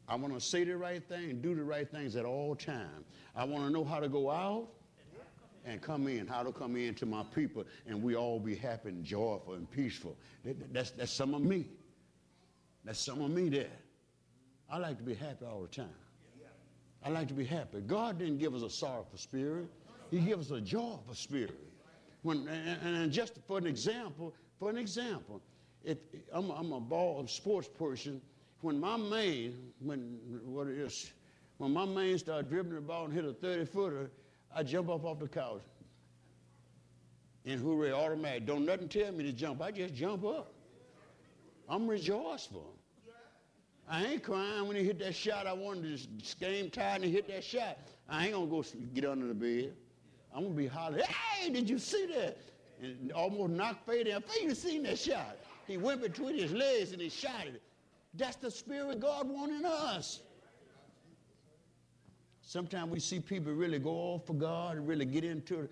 [0.08, 3.06] I want to say the right thing, do the right things at all times.
[3.36, 4.70] I want to know how to go out
[5.66, 8.90] and come in, how to come in to my people, and we all be happy
[8.90, 10.16] and joyful and peaceful.
[10.72, 11.68] That's, that's some of me.
[12.86, 13.68] That's some of me there.
[14.70, 15.90] I like to be happy all the time.
[17.04, 17.82] I like to be happy.
[17.82, 19.68] God didn't give us a sorrowful spirit.
[20.10, 21.60] He gave us a joyful spirit.
[22.28, 25.42] When, and, just for an example, for an example,
[25.86, 25.98] if
[26.34, 28.22] I'm, I'm a ball sports person,
[28.60, 31.10] when my man, when what it is,
[31.58, 34.12] when my man started dribbling the ball and hit a 30 footer,
[34.54, 35.62] I jump up off the couch.
[37.46, 38.46] And hooray, automatic.
[38.46, 39.62] Don't nothing tell me to jump.
[39.62, 40.52] I just jump up.
[41.70, 42.74] I'm rejoiceful.
[43.90, 45.48] I ain't crying when he hit that shot.
[45.48, 47.78] I wanted to game tired and hit that shot.
[48.10, 49.76] I ain't gonna go get under the bed.
[50.38, 52.38] I'm gonna be hollering, hey, did you see that?
[52.80, 54.24] And almost knocked Fade out.
[54.30, 55.36] Fade, you seen that shot?
[55.66, 57.60] He went between his legs and he shot it.
[58.14, 60.22] That's the spirit God wanted us.
[62.44, 65.68] Sometimes we see people really go off for God and really get into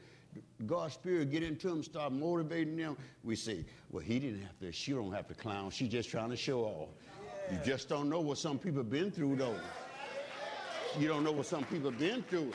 [0.66, 2.98] God's spirit, get into them, start motivating them.
[3.24, 5.70] We say, well, he didn't have to, she don't have to clown.
[5.70, 6.90] She's just trying to show off.
[7.52, 9.60] You just don't know what some people been through, though.
[11.00, 12.52] You don't know what some people have been through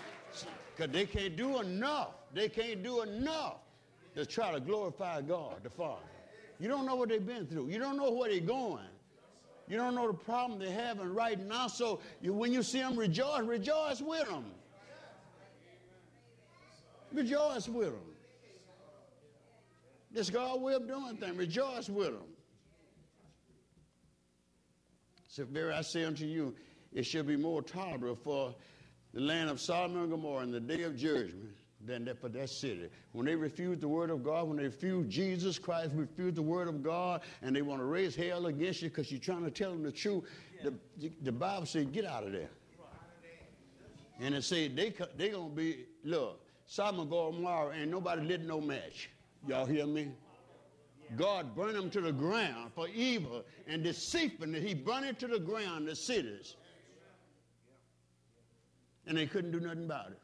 [0.81, 2.09] because they can't do enough.
[2.33, 3.57] They can't do enough
[4.15, 6.01] to try to glorify God, the Father.
[6.59, 7.69] You don't know what they've been through.
[7.69, 8.87] You don't know where they're going.
[9.69, 11.67] You don't know the problem they're having right now.
[11.67, 14.45] So you, when you see them rejoice, rejoice with them.
[17.13, 18.01] Rejoice with them.
[20.13, 21.37] This God of doing things.
[21.37, 22.29] Rejoice with them.
[25.29, 26.55] So, very I say unto you,
[26.93, 28.55] it shall be more tolerable for
[29.13, 31.51] the land of Sodom and Gomorrah in the day of judgment
[31.85, 32.89] than that for that city.
[33.13, 36.69] When they refuse the word of God, when they refuse Jesus Christ, refuse the word
[36.69, 39.71] of God, and they want to raise hell against you because you're trying to tell
[39.71, 40.25] them the truth,
[40.63, 40.75] the,
[41.23, 42.51] the Bible says, get out of there.
[44.21, 48.61] And it said they they gonna be look, Sodom and Gomorrah ain't nobody lit no
[48.61, 49.09] match.
[49.49, 50.11] Y'all hear me?
[51.17, 54.63] God burned them to the ground for evil and deceitfulness.
[54.63, 56.57] He burned it to the ground, the cities.
[59.07, 60.21] And they couldn't do nothing about it.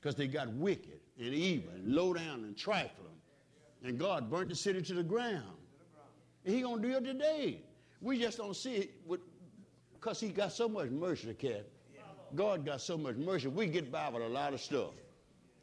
[0.00, 3.06] Because they got wicked and evil and low down and trifling.
[3.82, 5.56] And God burnt the city to the ground.
[6.44, 7.62] And he gonna do it today.
[8.00, 8.90] We just don't see it
[9.94, 11.66] because he got so much mercy, cat.
[12.34, 13.48] God got so much mercy.
[13.48, 14.90] We get by with a lot of stuff.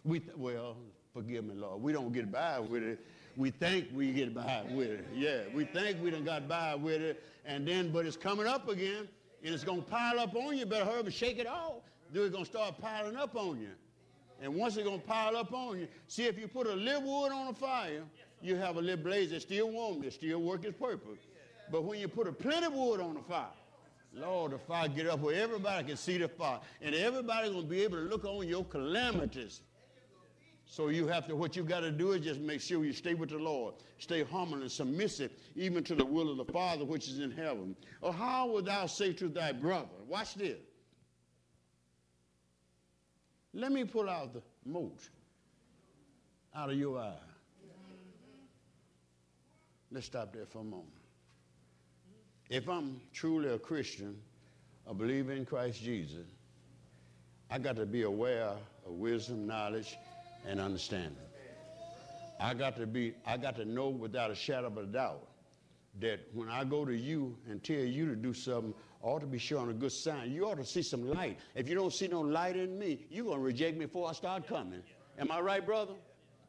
[0.04, 0.78] We th- well,
[1.14, 1.82] forgive me, Lord.
[1.82, 3.00] We don't get by with it.
[3.38, 5.06] We think we get by with it.
[5.14, 8.70] Yeah, we think we done got by with it, and then but it's coming up
[8.70, 9.08] again,
[9.44, 10.66] and it's gonna pile up on you.
[10.66, 11.82] Better hurry and shake it off.
[12.12, 13.70] Then it's gonna start piling up on you.
[14.42, 17.32] And once it's gonna pile up on you, see if you put a little wood
[17.32, 18.04] on a fire,
[18.42, 21.20] you have a little blaze that's still warm, it still work its purpose.
[21.72, 23.48] But when you put a plenty wood on the fire,
[24.14, 26.60] Lord, the fire get up where everybody can see the fire.
[26.82, 29.62] And everybody's gonna be able to look on your calamities
[30.74, 33.14] so you have to, what you got to do is just make sure you stay
[33.14, 33.76] with the Lord.
[34.00, 37.76] Stay humble and submissive, even to the will of the Father which is in heaven.
[38.02, 40.58] Or how wilt thou say to thy brother, watch this.
[43.54, 45.12] Let me pull out the mote
[46.56, 47.14] out of your eye.
[49.92, 50.88] Let's stop there for a moment.
[52.50, 54.18] If I'm truly a Christian,
[54.88, 56.26] a believer in Christ Jesus,
[57.52, 58.54] I got to be aware
[58.88, 59.96] of wisdom, knowledge,
[60.48, 61.18] and understanding.
[62.40, 65.28] I got to be, I got to know without a shadow of a doubt
[66.00, 68.74] that when I go to you and tell you to do something,
[69.04, 70.32] I ought to be showing a good sign.
[70.32, 71.40] You ought to see some light.
[71.56, 74.14] If you don't see no light in me, you're going to reject me before I
[74.14, 74.82] start coming.
[75.20, 75.94] Am I right, brother?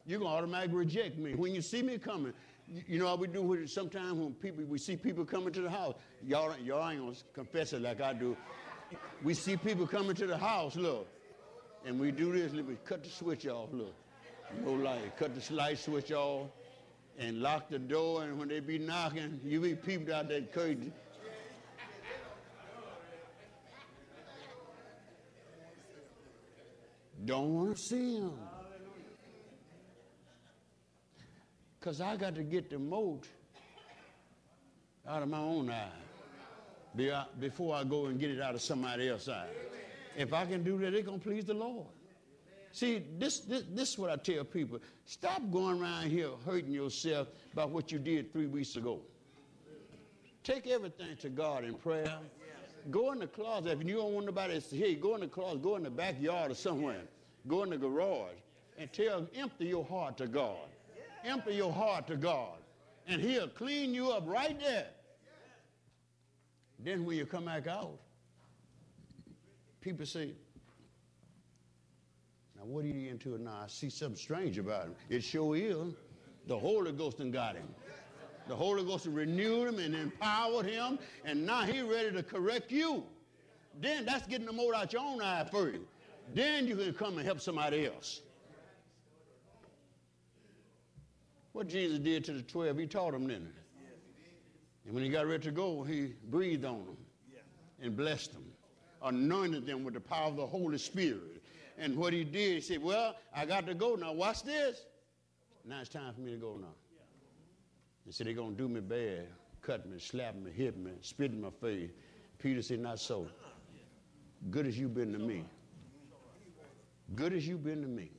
[0.06, 1.34] You're going to automatically reject me.
[1.34, 2.32] When you see me coming,
[2.66, 5.70] you know how we do it sometimes when people we see people coming to the
[5.70, 5.94] house.
[6.26, 8.36] Y'all, y'all ain't gonna confess it like I do.
[9.22, 11.08] We see people coming to the house, look.
[11.86, 13.94] And we do this, we cut the switch off, look.
[14.64, 15.16] No light.
[15.18, 16.48] Cut the light switch off
[17.18, 20.92] and lock the door, and when they be knocking, you be peeped out that curtain.
[27.24, 28.38] Don't want to see them.
[31.78, 33.28] Because I got to get the mote
[35.06, 35.88] out of my own eye
[37.12, 39.46] uh, before I go and get it out of somebody else's eye.
[40.16, 41.86] If I can do that, it's going to please the Lord.
[42.72, 44.80] See, this, this, this is what I tell people.
[45.06, 49.00] Stop going around here hurting yourself about what you did three weeks ago.
[50.42, 52.18] Take everything to God in prayer.
[52.90, 53.80] Go in the closet.
[53.80, 55.90] If you don't want nobody to hear you, go in the closet, go in the
[55.90, 57.02] backyard or somewhere.
[57.46, 58.34] Go in the garage
[58.76, 60.68] and tell, empty your heart to God.
[61.24, 62.58] Empty your heart to God.
[63.06, 64.88] And he'll clean you up right there.
[66.78, 67.98] Then when you come back out,
[69.84, 70.30] people say,
[72.56, 73.60] now what are you into now?
[73.64, 74.94] I see something strange about him.
[75.10, 75.92] It sure is.
[76.46, 77.68] The Holy Ghost and got him.
[78.48, 83.04] The Holy Ghost renewed him and empowered him, and now he's ready to correct you.
[83.80, 85.86] Then that's getting the mold out your own eye for you.
[86.34, 88.22] Then you can come and help somebody else.
[91.52, 93.36] What Jesus did to the 12, he taught them, he?
[93.36, 96.96] And when he got ready to go, he breathed on them
[97.80, 98.44] and blessed them
[99.04, 101.42] anointed them with the power of the Holy Spirit.
[101.78, 104.12] And what he did, he said, Well, I got to go now.
[104.12, 104.84] Watch this.
[105.64, 106.74] Now it's time for me to go now.
[108.04, 109.26] He said, They're going to do me bad,
[109.62, 111.90] cut me, slap me, hit me, spit in my face.
[112.38, 113.28] Peter said, Not so.
[114.50, 115.44] Good as you've been to me.
[117.14, 118.10] Good as you've been to me.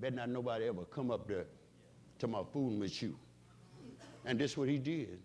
[0.00, 1.46] Bet not nobody ever come up there
[2.18, 3.16] to my fooling with you.
[4.24, 5.20] And this what he did.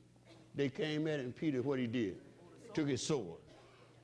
[0.56, 2.18] They came at him, Peter, what he did?
[2.74, 3.38] Took his sword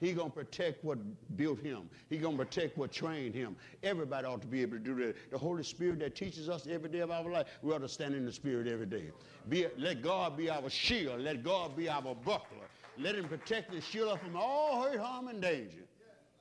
[0.03, 0.97] He's going to protect what
[1.37, 1.89] built him.
[2.09, 3.55] He's going to protect what trained him.
[3.83, 5.31] Everybody ought to be able to do that.
[5.31, 8.13] The Holy Spirit that teaches us every day of our life, we ought to stand
[8.13, 9.11] in the Spirit every day.
[9.47, 11.21] Be, let God be our shield.
[11.21, 12.67] Let God be our buckler.
[12.97, 15.85] Let him protect and shield us from all hurt, harm, and danger.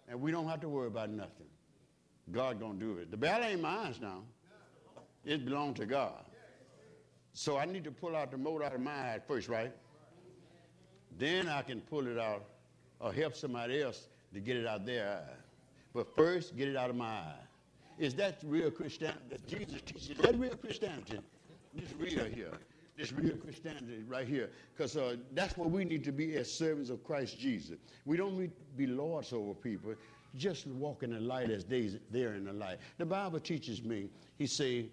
[0.08, 1.46] And we don't have to worry about nothing.
[2.32, 3.12] God gonna do it.
[3.12, 4.22] The battle ain't mine now.
[5.24, 6.24] It belongs to God.
[7.32, 9.72] So I need to pull out the mote out of my eye first, right?
[11.16, 12.44] Then I can pull it out
[13.02, 15.34] or help somebody else to get it out their eye.
[15.92, 17.34] But first, get it out of my eye.
[17.98, 20.10] Is that real Christianity that Jesus teaches?
[20.10, 21.18] Is that real Christianity?
[21.74, 22.52] This real here.
[22.96, 24.50] This real Christianity right here.
[24.74, 27.78] Because uh, that's what we need to be as servants of Christ Jesus.
[28.06, 29.94] We don't need to be lords over people.
[30.36, 32.78] Just walk in the light as they, they're in the light.
[32.98, 34.86] The Bible teaches me, he say,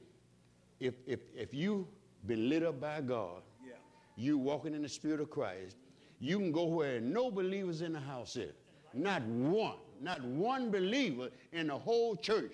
[0.80, 1.88] if, if, if you
[2.26, 3.74] been lit up by God, yeah.
[4.18, 5.78] you walking in the spirit of Christ,
[6.20, 8.53] you can go where no believers in the house is.
[8.93, 12.53] Not one, not one believer in the whole church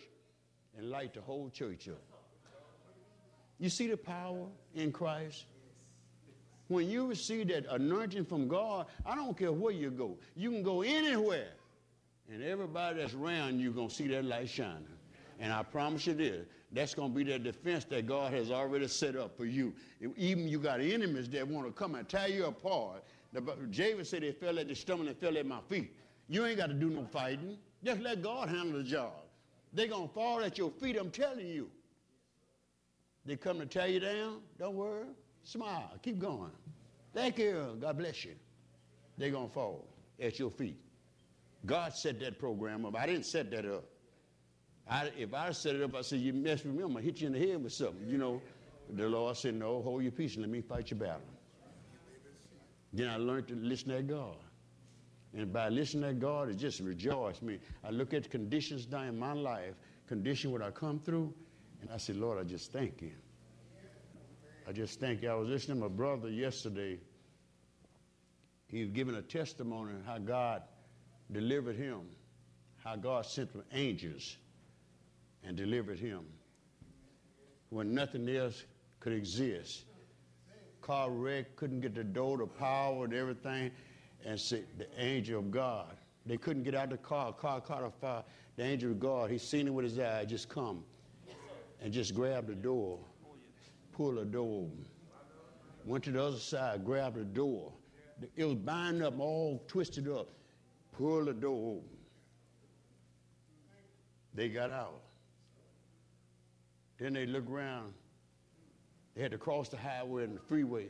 [0.77, 2.01] and light the whole church up.
[3.59, 5.45] You see the power in Christ?
[6.67, 10.17] When you receive that anointing from God, I don't care where you go.
[10.35, 11.51] You can go anywhere,
[12.31, 14.87] and everybody that's around you going to see that light shining.
[15.39, 18.87] And I promise you this, that's going to be that defense that God has already
[18.87, 19.73] set up for you.
[20.17, 23.03] Even you got enemies that want to come and tear you apart.
[23.71, 25.95] David said they fell at the stomach and fell at my feet.
[26.27, 27.57] You ain't got to do no fighting.
[27.83, 29.13] Just let God handle the job.
[29.73, 31.69] They're going to fall at your feet, I'm telling you.
[33.25, 35.05] They come to tear you down, don't worry.
[35.43, 36.51] Smile, keep going.
[37.13, 38.35] Thank you, God bless you.
[39.17, 39.87] They're going to fall
[40.19, 40.77] at your feet.
[41.65, 42.95] God set that program up.
[42.95, 43.85] I didn't set that up.
[44.87, 47.11] I, if I set it up, I said, you mess with me, I'm going to
[47.11, 48.07] hit you in the head with something.
[48.07, 48.41] You know,
[48.91, 51.21] the Lord said, no, hold your peace and let me fight your battle.
[52.95, 54.37] Then I learned to listen to God.
[55.33, 57.59] And by listening to God, it just rejoiced me.
[57.83, 59.73] I look at conditions now in my life,
[60.07, 61.33] condition what I come through,
[61.81, 63.11] and I said, Lord, I just thank you.
[64.65, 65.29] I just thank you.
[65.29, 66.97] I was listening to my brother yesterday.
[68.67, 70.63] He was giving a testimony how God
[71.31, 72.01] delivered him,
[72.77, 74.37] how God sent the angels
[75.43, 76.21] and delivered him
[77.69, 78.63] when nothing else
[79.01, 79.84] could exist.
[80.85, 83.71] Car wreck, couldn't get the door, the power, and everything
[84.23, 85.97] and see the angel of God.
[86.27, 87.33] They couldn't get out of the car.
[87.33, 88.23] Car caught a fire.
[88.55, 90.83] The angel of God, he seen it with his eye, just come
[91.81, 92.99] and just grab the door,
[93.93, 94.69] pull the door.
[95.85, 97.71] Went to the other side, grabbed the door.
[98.35, 100.29] It was bound up, all twisted up.
[100.93, 101.97] Pull the door open.
[104.33, 105.01] They got out.
[106.97, 107.93] Then they looked around.
[109.15, 110.87] They had to cross the highway and the freeway.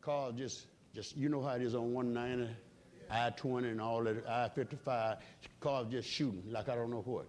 [0.00, 2.52] Car just just you know how it is on 190,
[3.10, 5.18] I-20 and all that, I-55.
[5.60, 7.26] Cars just shooting like I don't know what.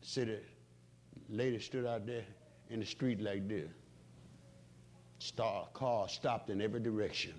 [0.00, 0.38] City
[1.28, 2.24] lady stood out there
[2.70, 3.68] in the street like this.
[5.18, 7.34] Star car stopped in every direction.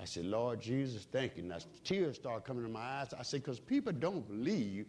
[0.00, 1.42] I said, Lord Jesus, thank you.
[1.42, 3.14] Now tears start coming to my eyes.
[3.16, 4.86] I said, because people don't believe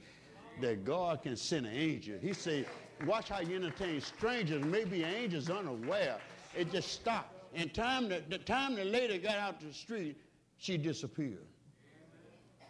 [0.62, 2.18] that God can send an angel.
[2.22, 2.66] He said,
[3.06, 6.18] watch how you entertain strangers, maybe angels unaware.
[6.56, 7.30] It just stopped.
[7.56, 10.18] And time that the time the lady got out to the street,
[10.58, 11.46] she disappeared.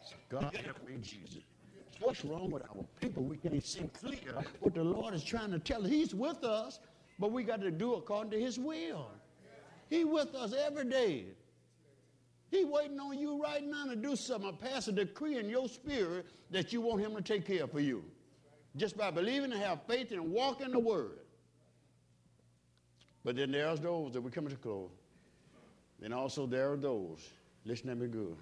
[0.05, 1.43] So God help me, Jesus.
[1.99, 3.23] What's wrong with our people?
[3.23, 5.89] We can't see clear what the Lord is trying to tell us.
[5.89, 6.79] He's with us,
[7.17, 9.11] but we got to do according to His will.
[9.89, 11.25] He with us every day.
[12.51, 14.55] He waiting on you right now to do something.
[14.57, 18.03] Pass a decree in your spirit that you want Him to take care for you.
[18.75, 21.19] Just by believing and have faith and walk in the Word.
[23.23, 24.89] But then there are those that we come to close.
[26.01, 27.29] And also there are those,
[27.65, 28.35] listen to me good.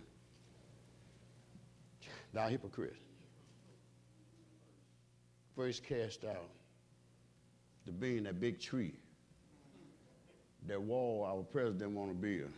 [2.33, 2.95] Thou hypocrite.
[5.55, 6.49] First cast out
[7.85, 8.93] the being that big tree,
[10.67, 12.51] that wall our president want to build.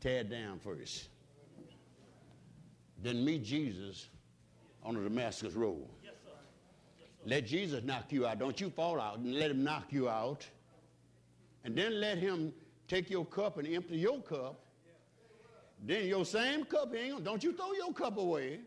[0.00, 1.08] Tear down first.
[3.02, 4.08] Then meet Jesus
[4.84, 5.86] on the Damascus Road.
[7.26, 8.38] Let Jesus knock you out.
[8.38, 10.46] Don't you fall out and let him knock you out.
[11.64, 12.52] And then let him
[12.86, 14.60] take your cup and empty your cup.
[15.86, 18.60] Then your same cup, don't you throw your cup away.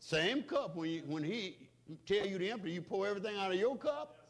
[0.00, 1.56] Same cup, when, you, when he
[2.06, 4.26] tell you to empty, you pour everything out of your cup.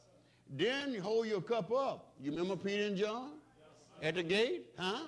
[0.51, 2.12] Then you hold your cup up.
[2.20, 3.31] You remember Peter and John
[4.03, 4.66] at the gate?
[4.79, 5.07] Huh?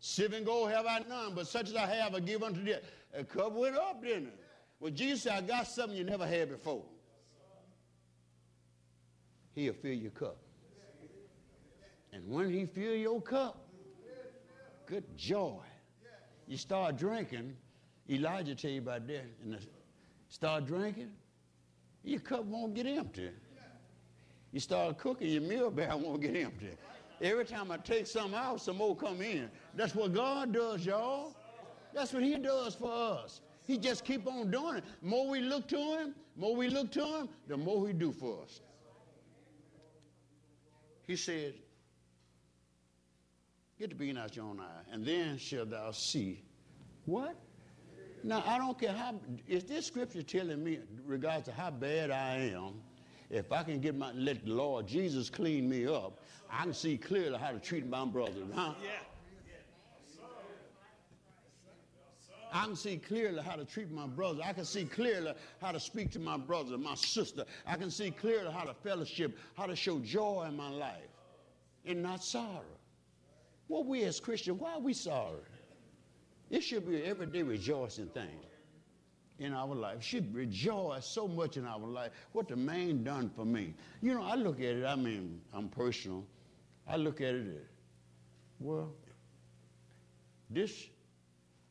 [0.00, 2.76] Seven gold have I none, but such as I have I give unto thee.
[3.14, 4.38] A cup went up, didn't it?
[4.80, 6.84] Well, Jesus said, I got something you never had before.
[9.54, 10.38] He'll fill your cup.
[12.12, 13.68] And when he fill your cup,
[14.86, 15.60] good joy.
[16.46, 17.56] You start drinking,
[18.08, 19.58] Elijah tell you about that, and
[20.28, 21.10] start drinking,
[22.04, 23.30] your cup won't get empty.
[24.52, 26.70] You start cooking, your meal barrel won't get empty.
[27.20, 29.50] Every time I take some out, some more come in.
[29.74, 31.34] That's what God does, y'all.
[31.94, 33.40] That's what he does for us.
[33.66, 34.84] He just keep on doing it.
[35.02, 37.92] The More we look to him, the more we look to him, the more he
[37.92, 38.60] do for us.
[41.06, 41.54] He said,
[43.78, 46.42] Get the beam out your own eye, and then shalt thou see.
[47.06, 47.36] What?
[48.24, 49.14] Now, I don't care how,
[49.46, 52.74] is this scripture telling me, regards to how bad I am,
[53.30, 56.96] if I can get my, let the Lord Jesus clean me up, I can see
[56.96, 58.74] clearly how to treat my brother, huh?
[58.82, 58.88] Yeah.
[62.52, 64.40] I can see clearly how to treat my brother.
[64.44, 67.44] I can see clearly how to speak to my brother, my sister.
[67.66, 71.10] I can see clearly how to fellowship, how to show joy in my life
[71.84, 72.64] and not sorrow.
[73.68, 75.40] What we as Christians, why are we sorry?
[76.50, 78.40] It should be everyday rejoicing thing
[79.38, 80.02] in our life.
[80.02, 82.12] Should rejoice so much in our life.
[82.32, 83.74] What the man done for me.
[84.00, 86.24] You know, I look at it, I mean, I'm personal.
[86.86, 87.66] I look at it,
[88.60, 88.90] well,
[90.48, 90.86] this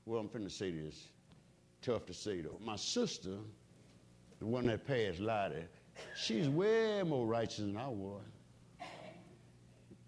[0.07, 1.09] well, I'm finna say this.
[1.81, 2.57] Tough to say though.
[2.63, 3.35] My sister,
[4.39, 5.65] the one that passed Lottie,
[6.15, 8.21] she's way more righteous than I was.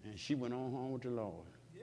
[0.04, 1.46] And she went on home with the Lord.
[1.76, 1.82] Yeah.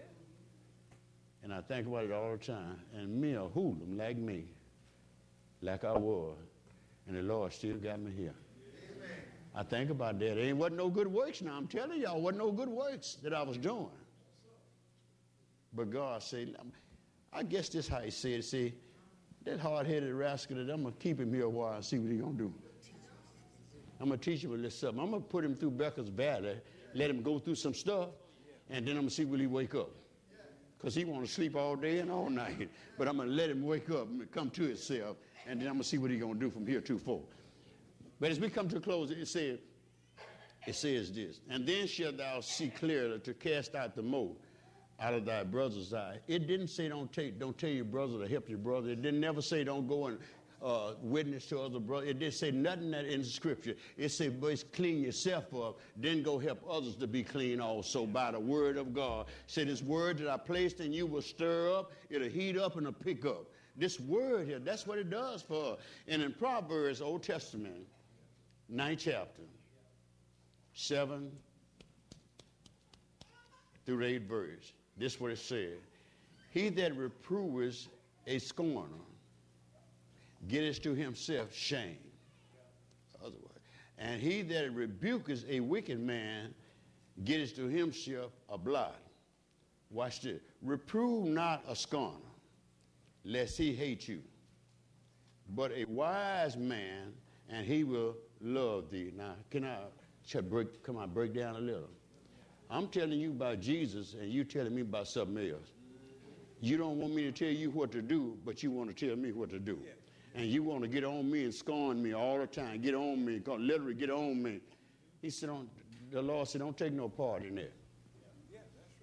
[1.43, 2.79] And I think about it all the time.
[2.95, 4.45] And me a hoodlum like me,
[5.61, 6.35] like I was.
[7.07, 8.33] And the Lord still got me here.
[8.95, 9.09] Amen.
[9.55, 10.39] I think about that.
[10.39, 11.55] It ain't wasn't no good works now.
[11.55, 13.87] I'm telling y'all, wasn't no good works that I was doing.
[15.71, 16.55] But God said,
[17.37, 18.73] I guess this how he said, see,
[19.45, 22.17] that hard-headed rascal that I'm gonna keep him here a while and see what he
[22.17, 22.51] gonna do.
[23.99, 24.99] I'm gonna teach him a little something.
[24.99, 26.57] I'm gonna put him through Becker's Valley,
[26.95, 28.09] let him go through some stuff,
[28.71, 29.91] and then I'm gonna see will he wake up.
[30.79, 32.71] Because he wanna sleep all day and all night.
[32.97, 35.83] But I'm gonna let him wake up and come to himself, and then I'm gonna
[35.83, 37.21] see what he gonna do from here to forth.
[38.19, 39.59] But as we come to a close, it says,
[40.65, 44.41] it says this, and then shalt thou see clearly to cast out the mote
[44.99, 46.17] out of thy brother's eye.
[46.27, 48.89] It didn't say don't take, don't tell your brother to help your brother.
[48.89, 50.17] It didn't never say don't go and
[50.61, 52.09] uh, witness to other brothers.
[52.09, 53.75] It didn't say nothing that in the scripture.
[53.95, 58.31] It said, but clean yourself up, then go help others to be clean also by
[58.31, 59.27] the word of God.
[59.45, 62.87] Say this word that I placed in you will stir up, it'll heat up and
[62.87, 63.45] it'll pick up.
[63.75, 65.79] This word here, that's what it does for us.
[66.07, 67.85] And in Proverbs, Old Testament,
[68.67, 69.43] ninth chapter,
[70.73, 71.31] seven
[73.85, 74.73] through eight verse.
[74.97, 75.77] This is what it said.
[76.51, 77.87] He that reproveth
[78.25, 78.87] a scorner
[80.47, 81.97] getteth to himself shame.
[83.19, 83.41] Otherwise.
[83.97, 86.53] And he that rebuketh a wicked man
[87.23, 88.99] getteth to himself a blot.
[89.89, 90.41] Watch this.
[90.61, 92.17] Reprove not a scorner,
[93.23, 94.21] lest he hate you,
[95.55, 97.13] but a wise man,
[97.49, 99.13] and he will love thee.
[99.15, 99.77] Now, can I
[100.41, 101.89] break, come on, break down a little?
[102.69, 105.69] I'm telling you about Jesus and you telling me about something else.
[106.59, 109.15] You don't want me to tell you what to do, but you want to tell
[109.15, 109.79] me what to do.
[110.35, 112.81] And you want to get on me and scorn me all the time.
[112.81, 114.59] Get on me, literally get on me.
[115.21, 115.69] He said, on,
[116.11, 117.73] the Lord said, don't take no part in that.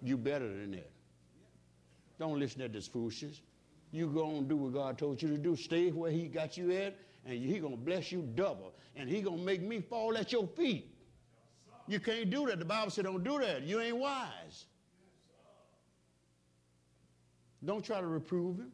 [0.02, 0.90] You better than that.
[2.18, 3.40] Don't listen to this foolishness.
[3.90, 5.56] You go and do what God told you to do.
[5.56, 8.74] Stay where he got you at, and he going to bless you double.
[8.96, 10.93] And he going to make me fall at your feet.
[11.86, 12.58] You can't do that.
[12.58, 13.62] The Bible said don't do that.
[13.62, 14.66] You ain't wise.
[17.64, 18.72] Don't try to reprove him.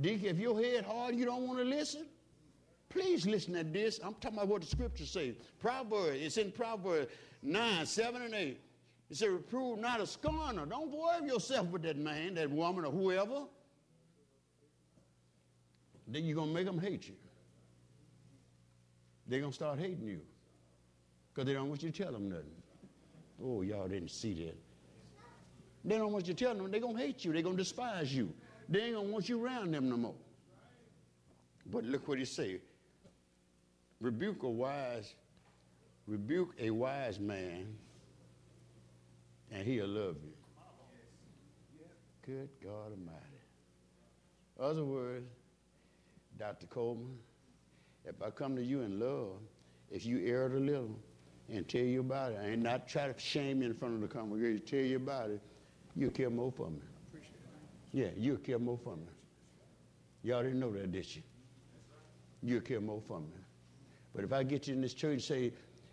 [0.00, 2.06] Deacon, if your head hard, you don't want to listen,
[2.88, 3.98] please listen to this.
[4.02, 5.34] I'm talking about what the scripture says.
[5.60, 7.10] Proverbs, it's in Proverbs
[7.42, 8.60] 9, 7, and 8.
[9.10, 10.66] It says, reprove not a scorner.
[10.66, 13.44] Don't worry yourself with that man, that woman, or whoever.
[16.06, 17.14] Then you're going to make them hate you.
[19.26, 20.20] They're going to start hating you
[21.38, 22.50] because they don't want you to tell them nothing.
[23.40, 24.56] Oh, y'all didn't see that.
[25.84, 26.68] They don't want you to tell them.
[26.68, 27.32] They're going to hate you.
[27.32, 28.32] They're going to despise you.
[28.68, 30.16] They ain't going to want you around them no more.
[31.66, 32.58] But look what he say.
[34.00, 35.14] Rebuke a wise,
[36.08, 37.72] rebuke a wise man,
[39.52, 40.32] and he'll love you.
[42.26, 43.38] Good God Almighty.
[44.58, 45.28] Other words,
[46.36, 46.66] Dr.
[46.66, 47.16] Coleman,
[48.04, 49.38] if I come to you in love,
[49.88, 50.98] if you erred a little,
[51.48, 52.38] and tell you about it.
[52.42, 55.30] I ain't not try to shame you in front of the congregation, tell you about
[55.30, 55.40] it.
[55.96, 56.80] You'll care more for me.
[57.92, 59.06] Yeah, you'll care more for me.
[60.22, 61.22] Y'all didn't know that, did you?
[62.42, 63.26] You'll care more for me.
[64.14, 65.52] But if I get you in this church and say,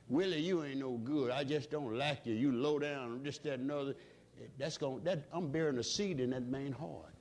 [0.09, 1.31] Willie, you ain't no good.
[1.31, 2.33] I just don't like you.
[2.33, 3.95] You low down, this, that, and other.
[4.57, 7.13] That's going that I'm bearing a seed in that man's heart.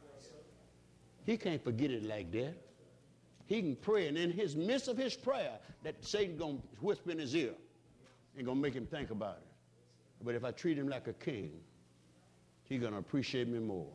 [1.25, 2.55] He can't forget it like that.
[3.47, 7.19] He can pray, and in his midst of his prayer, that Satan gonna whisper in
[7.19, 7.55] his ear
[8.37, 10.25] ain't gonna make him think about it.
[10.25, 11.53] But if I treat him like a king,
[12.65, 13.93] he's gonna appreciate me more.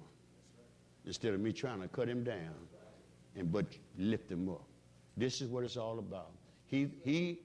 [1.06, 2.54] instead of me trying to cut him down
[3.36, 3.66] and but
[3.98, 4.64] lift him up.
[5.18, 6.32] This is what it's all about.
[6.68, 7.40] He, he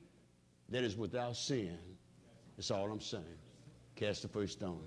[0.68, 1.78] that is without sin,
[2.57, 3.24] that's all I'm saying.
[3.97, 4.80] Cast the first stone.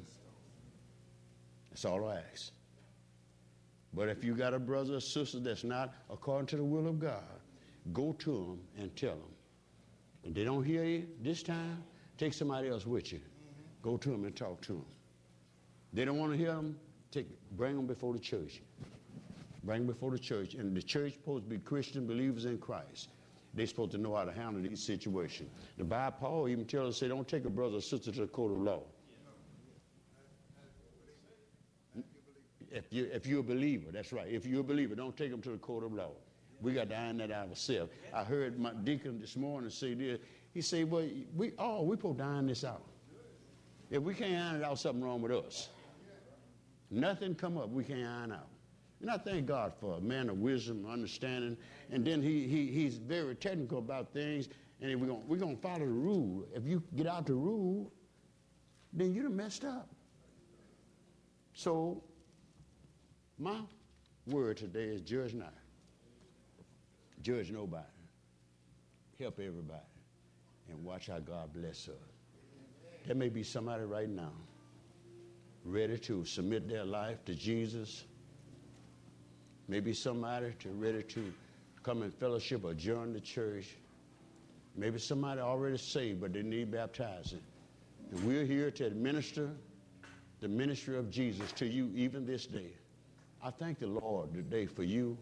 [1.69, 2.51] That's all I ask.
[3.93, 6.99] But if you got a brother or sister that's not according to the will of
[6.99, 7.23] God,
[7.93, 9.33] go to them and tell them.
[10.23, 11.83] And they don't hear you this time,
[12.17, 13.21] take somebody else with you.
[13.81, 14.85] Go to them and talk to them.
[15.93, 16.77] They don't want to hear them,
[17.11, 18.61] take, bring them before the church.
[19.63, 20.53] Bring them before the church.
[20.53, 23.09] And the church supposed to be Christian believers in Christ.
[23.53, 25.49] They're supposed to know how to handle these situations.
[25.77, 28.27] The Bible, Paul even tells us, say, don't take a brother or sister to the
[28.27, 28.83] court of law.
[32.69, 34.27] If, you, if you're a believer, that's right.
[34.27, 36.11] If you're a believer, don't take them to the court of law.
[36.61, 37.91] We got to iron that out ourselves.
[38.13, 40.19] I heard my deacon this morning say this.
[40.57, 42.81] He said, well, we, oh, we supposed to this out.
[43.91, 45.69] If we can't iron it out, something wrong with us.
[46.89, 48.47] Nothing come up we can't iron out.
[48.99, 51.57] And I thank God for a man of wisdom, understanding,
[51.91, 54.49] and then he, he, he's very technical about things,
[54.81, 56.43] and we're going we're gonna follow the rule.
[56.55, 57.93] If you get out the rule,
[58.91, 59.87] then you'd have messed up.
[61.53, 62.01] So,
[63.37, 63.59] my
[64.25, 65.53] word today is judge not.
[67.21, 67.85] Judge nobody.
[69.19, 69.83] Help everybody.
[70.69, 71.95] And watch how God bless us.
[73.05, 74.33] There may be somebody right now
[75.63, 78.05] ready to submit their life to Jesus.
[79.67, 81.33] Maybe somebody to ready to
[81.83, 83.75] come in fellowship or join the church.
[84.75, 87.41] Maybe somebody already saved, but they need baptizing.
[88.11, 89.49] And we're here to administer
[90.39, 92.71] the ministry of Jesus to you even this day.
[93.43, 95.17] I thank the Lord today for you,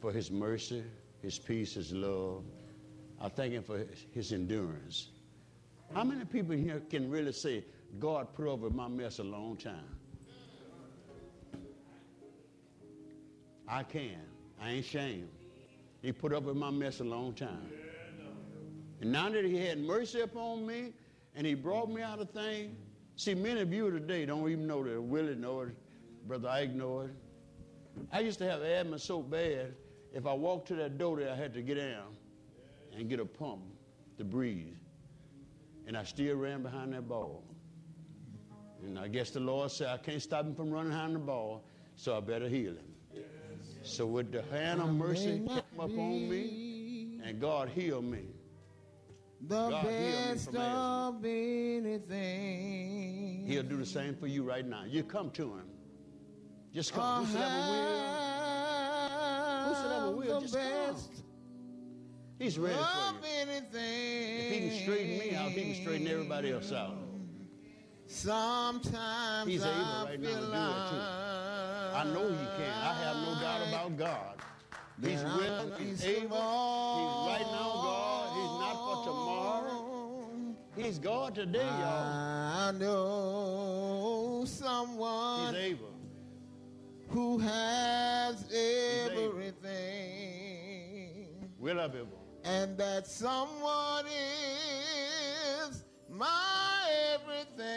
[0.00, 0.84] for his mercy,
[1.22, 2.44] his peace, his love.
[3.20, 5.08] I thank him for his endurance.
[5.94, 7.64] How many people here can really say,
[7.98, 9.96] God put over my mess a long time?
[13.68, 14.20] I can.
[14.60, 15.28] I ain't ashamed.
[16.02, 17.70] He put up with my mess a long time.
[19.00, 20.92] And now that he had mercy upon me
[21.34, 22.74] and he brought me out of things,
[23.16, 25.68] see, many of you today don't even know that Willie know it,
[26.26, 27.10] Brother Ike know it.
[28.12, 29.74] I used to have asthma so bad,
[30.14, 32.16] if I walked to that door there, I had to get down
[32.96, 33.62] and get a pump
[34.18, 34.76] to breathe.
[35.86, 37.42] And I still ran behind that ball.
[38.82, 41.64] And I guess the Lord said, I can't stop him from running behind the ball,
[41.96, 42.86] so I better heal him.
[43.82, 48.24] So with the hand of mercy come upon me, and God heal me.
[49.48, 52.10] The God best of anything.
[53.46, 54.84] He'll do the same for you right now.
[54.86, 55.64] You come to him.
[56.74, 57.24] Just come.
[57.24, 58.04] Whosoever will,
[59.68, 60.96] Whosoever will, just come.
[62.40, 62.88] He's ready for you.
[63.40, 64.40] anything.
[64.40, 66.96] If he can straighten me out, he can straighten everybody else out.
[68.06, 70.96] Sometimes He's able I right now to feel do that, too.
[71.96, 72.72] I know he can.
[72.82, 74.34] I have no doubt about God.
[75.00, 76.22] He's willing, he's able.
[76.22, 78.28] He's right now God.
[78.36, 79.86] He's not for tomorrow.
[80.76, 82.68] He's God today, y'all.
[82.68, 85.94] I know someone He's able.
[87.08, 88.44] who has
[90.10, 92.06] everything, We'll have him.
[92.44, 96.80] And that someone is my
[97.14, 97.70] everything.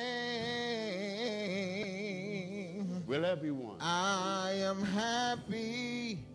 [3.05, 3.77] We'll everyone?
[3.79, 6.25] I am happy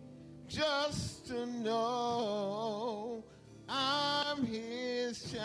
[0.47, 3.23] just to know
[3.67, 5.39] I'm his child.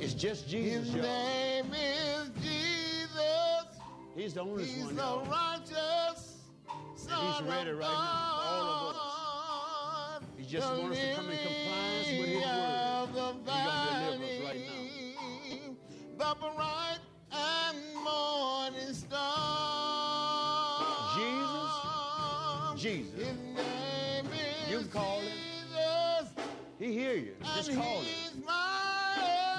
[0.00, 1.02] It's just Jesus, His y'all.
[1.04, 3.66] name is Jesus.
[4.16, 4.64] He's the only one.
[4.64, 6.36] He's the righteous
[6.96, 9.09] Son he's ready right now all of us.
[10.50, 13.06] Just wants to come in compliance with his word.
[13.06, 15.14] He's gonna deliver us right valley,
[16.18, 16.98] The bright
[17.30, 19.20] and morning star.
[21.14, 21.70] Jesus.
[22.84, 23.06] Is
[24.68, 25.38] You call him.
[26.80, 27.36] He hear you.
[27.54, 28.42] Just call him.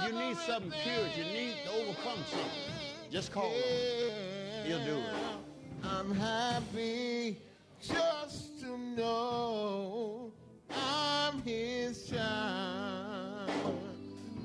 [0.06, 1.12] You need something cured.
[1.16, 2.74] You need to overcome something.
[3.10, 4.66] Just call him.
[4.66, 5.06] He'll do it.
[5.86, 7.38] I'm happy
[7.82, 10.21] just to know
[11.44, 13.50] his child.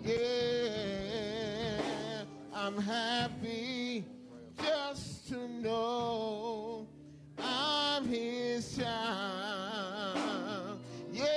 [0.05, 1.81] Yeah,
[2.55, 4.05] I'm happy
[4.63, 6.87] just to know
[7.39, 10.79] I'm his child.
[11.13, 11.31] Yes,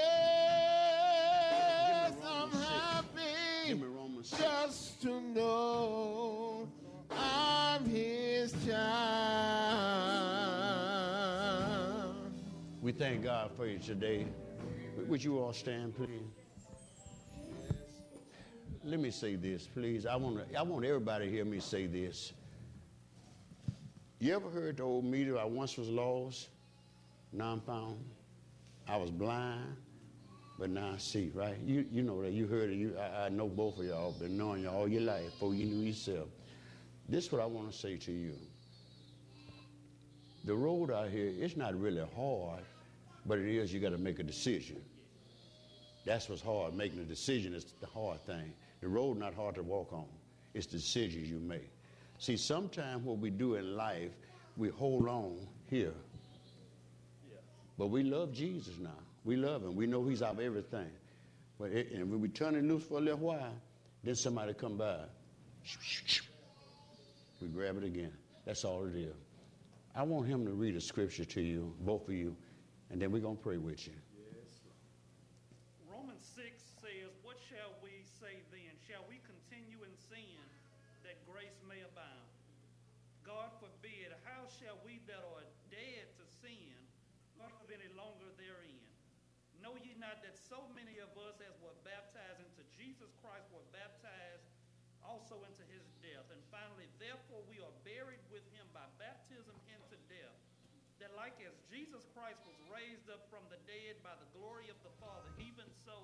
[2.24, 4.42] I'm happy Give me Romans 6.
[4.42, 6.68] just to know
[7.12, 8.80] I'm his child.
[12.82, 14.26] We thank God for you today.
[15.10, 16.22] Would you all stand, please?
[18.84, 20.06] Let me say this, please.
[20.06, 22.32] I want to, I want everybody to hear me say this.
[24.20, 26.50] You ever heard the old meter, I once was lost,
[27.34, 27.98] now I'm found?
[28.88, 29.76] I was blind,
[30.60, 31.58] but now I see, right?
[31.66, 32.32] You, you know that.
[32.32, 32.76] You heard it.
[32.76, 35.66] You, I, I know both of y'all, been knowing you all your life before you
[35.66, 36.28] knew yourself.
[37.08, 38.36] This is what I want to say to you.
[40.44, 42.62] The road out here, it's not really hard,
[43.26, 44.80] but it is you got to make a decision.
[46.10, 46.74] That's what's hard.
[46.74, 48.52] Making a decision is the hard thing.
[48.82, 50.08] The road not hard to walk on.
[50.56, 51.70] It's the decisions you make.
[52.18, 54.10] See, sometimes what we do in life,
[54.58, 55.38] we hold on
[55.70, 55.94] here.
[57.78, 58.98] But we love Jesus now.
[59.24, 59.76] We love him.
[59.76, 60.90] We know he's our everything.
[61.60, 63.54] But it, and when we turn it loose for a little while,
[64.04, 65.02] then somebody come by.
[67.40, 68.14] We grab it again.
[68.46, 69.14] That's all it is.
[69.96, 72.36] I want him to read a scripture to you, both of you,
[72.90, 73.94] and then we're going to pray with you.
[85.10, 86.78] That are dead to sin
[87.42, 88.86] live any longer therein?
[89.60, 93.66] Know ye not that so many of us as were baptized into Jesus Christ were
[93.74, 94.46] baptized
[95.02, 96.30] also into his death?
[96.30, 100.38] And finally, therefore we are buried with him by baptism into death
[101.02, 104.76] that like as Jesus Christ was raised up from the dead by the glory of
[104.84, 105.96] the Father, even so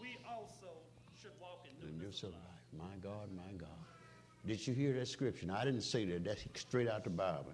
[0.00, 0.80] we also
[1.12, 2.40] should walk in newness of life.
[2.40, 2.88] life.
[2.88, 3.80] My God, my God.
[4.46, 5.46] Did you hear that scripture?
[5.46, 6.24] Now, I didn't say that.
[6.24, 7.52] That's straight out the Bible.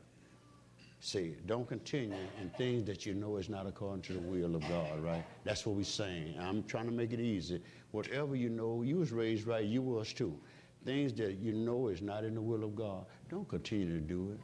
[1.00, 4.62] See, don't continue in things that you know is not according to the will of
[4.62, 5.24] God, right?
[5.44, 6.36] That's what we're saying.
[6.40, 7.60] I'm trying to make it easy.
[7.90, 10.38] Whatever you know, you was raised right, you was too.
[10.84, 14.32] Things that you know is not in the will of God, don't continue to do
[14.32, 14.40] it.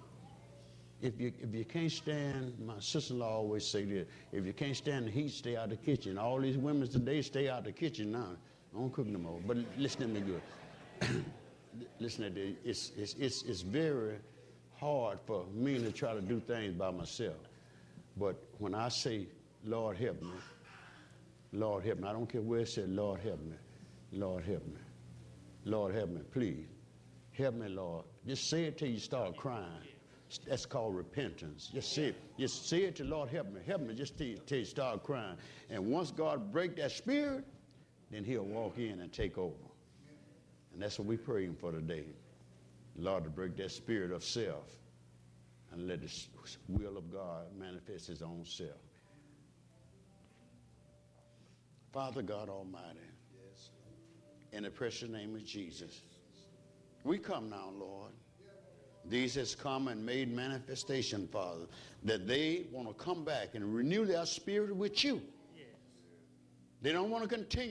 [1.01, 5.07] If you, if you can't stand, my sister-in-law always say this, if you can't stand
[5.07, 6.17] the heat, stay out the kitchen.
[6.17, 8.37] All these women today stay out the kitchen now.
[8.73, 9.41] I don't cook no more.
[9.45, 11.25] But listen to me good.
[11.99, 12.55] listen to this.
[12.65, 14.19] It's, it's, it's, it's very
[14.83, 17.37] hard for me to try to do things by myself.
[18.17, 19.29] But when I say,
[19.65, 20.33] Lord help me,
[21.53, 23.55] Lord help me, I don't care where it said, Lord help me,
[24.13, 24.81] Lord help me,
[25.65, 26.67] Lord help me, please.
[27.31, 28.05] Help me, Lord.
[28.27, 29.87] Just say it till you start crying.
[30.49, 31.71] That's called repentance.
[31.73, 32.17] Just say it.
[32.39, 33.61] Just say it to Lord, help me.
[33.67, 35.37] Help me just till, till you start crying.
[35.71, 37.45] And once God break that spirit,
[38.11, 39.55] then he'll walk in and take over.
[40.73, 42.05] And that's what we're praying for today.
[42.97, 44.69] Lord, to break that spirit of self
[45.73, 46.11] and let the
[46.69, 48.71] will of God manifest his own self.
[51.93, 52.99] Father God Almighty,
[54.53, 56.03] in the precious name of Jesus,
[57.05, 58.13] we come now, Lord.
[59.05, 61.67] These has come and made manifestation, Father,
[62.05, 65.21] that they want to come back and renew their spirit with you.
[66.83, 67.61] They don't want to continue.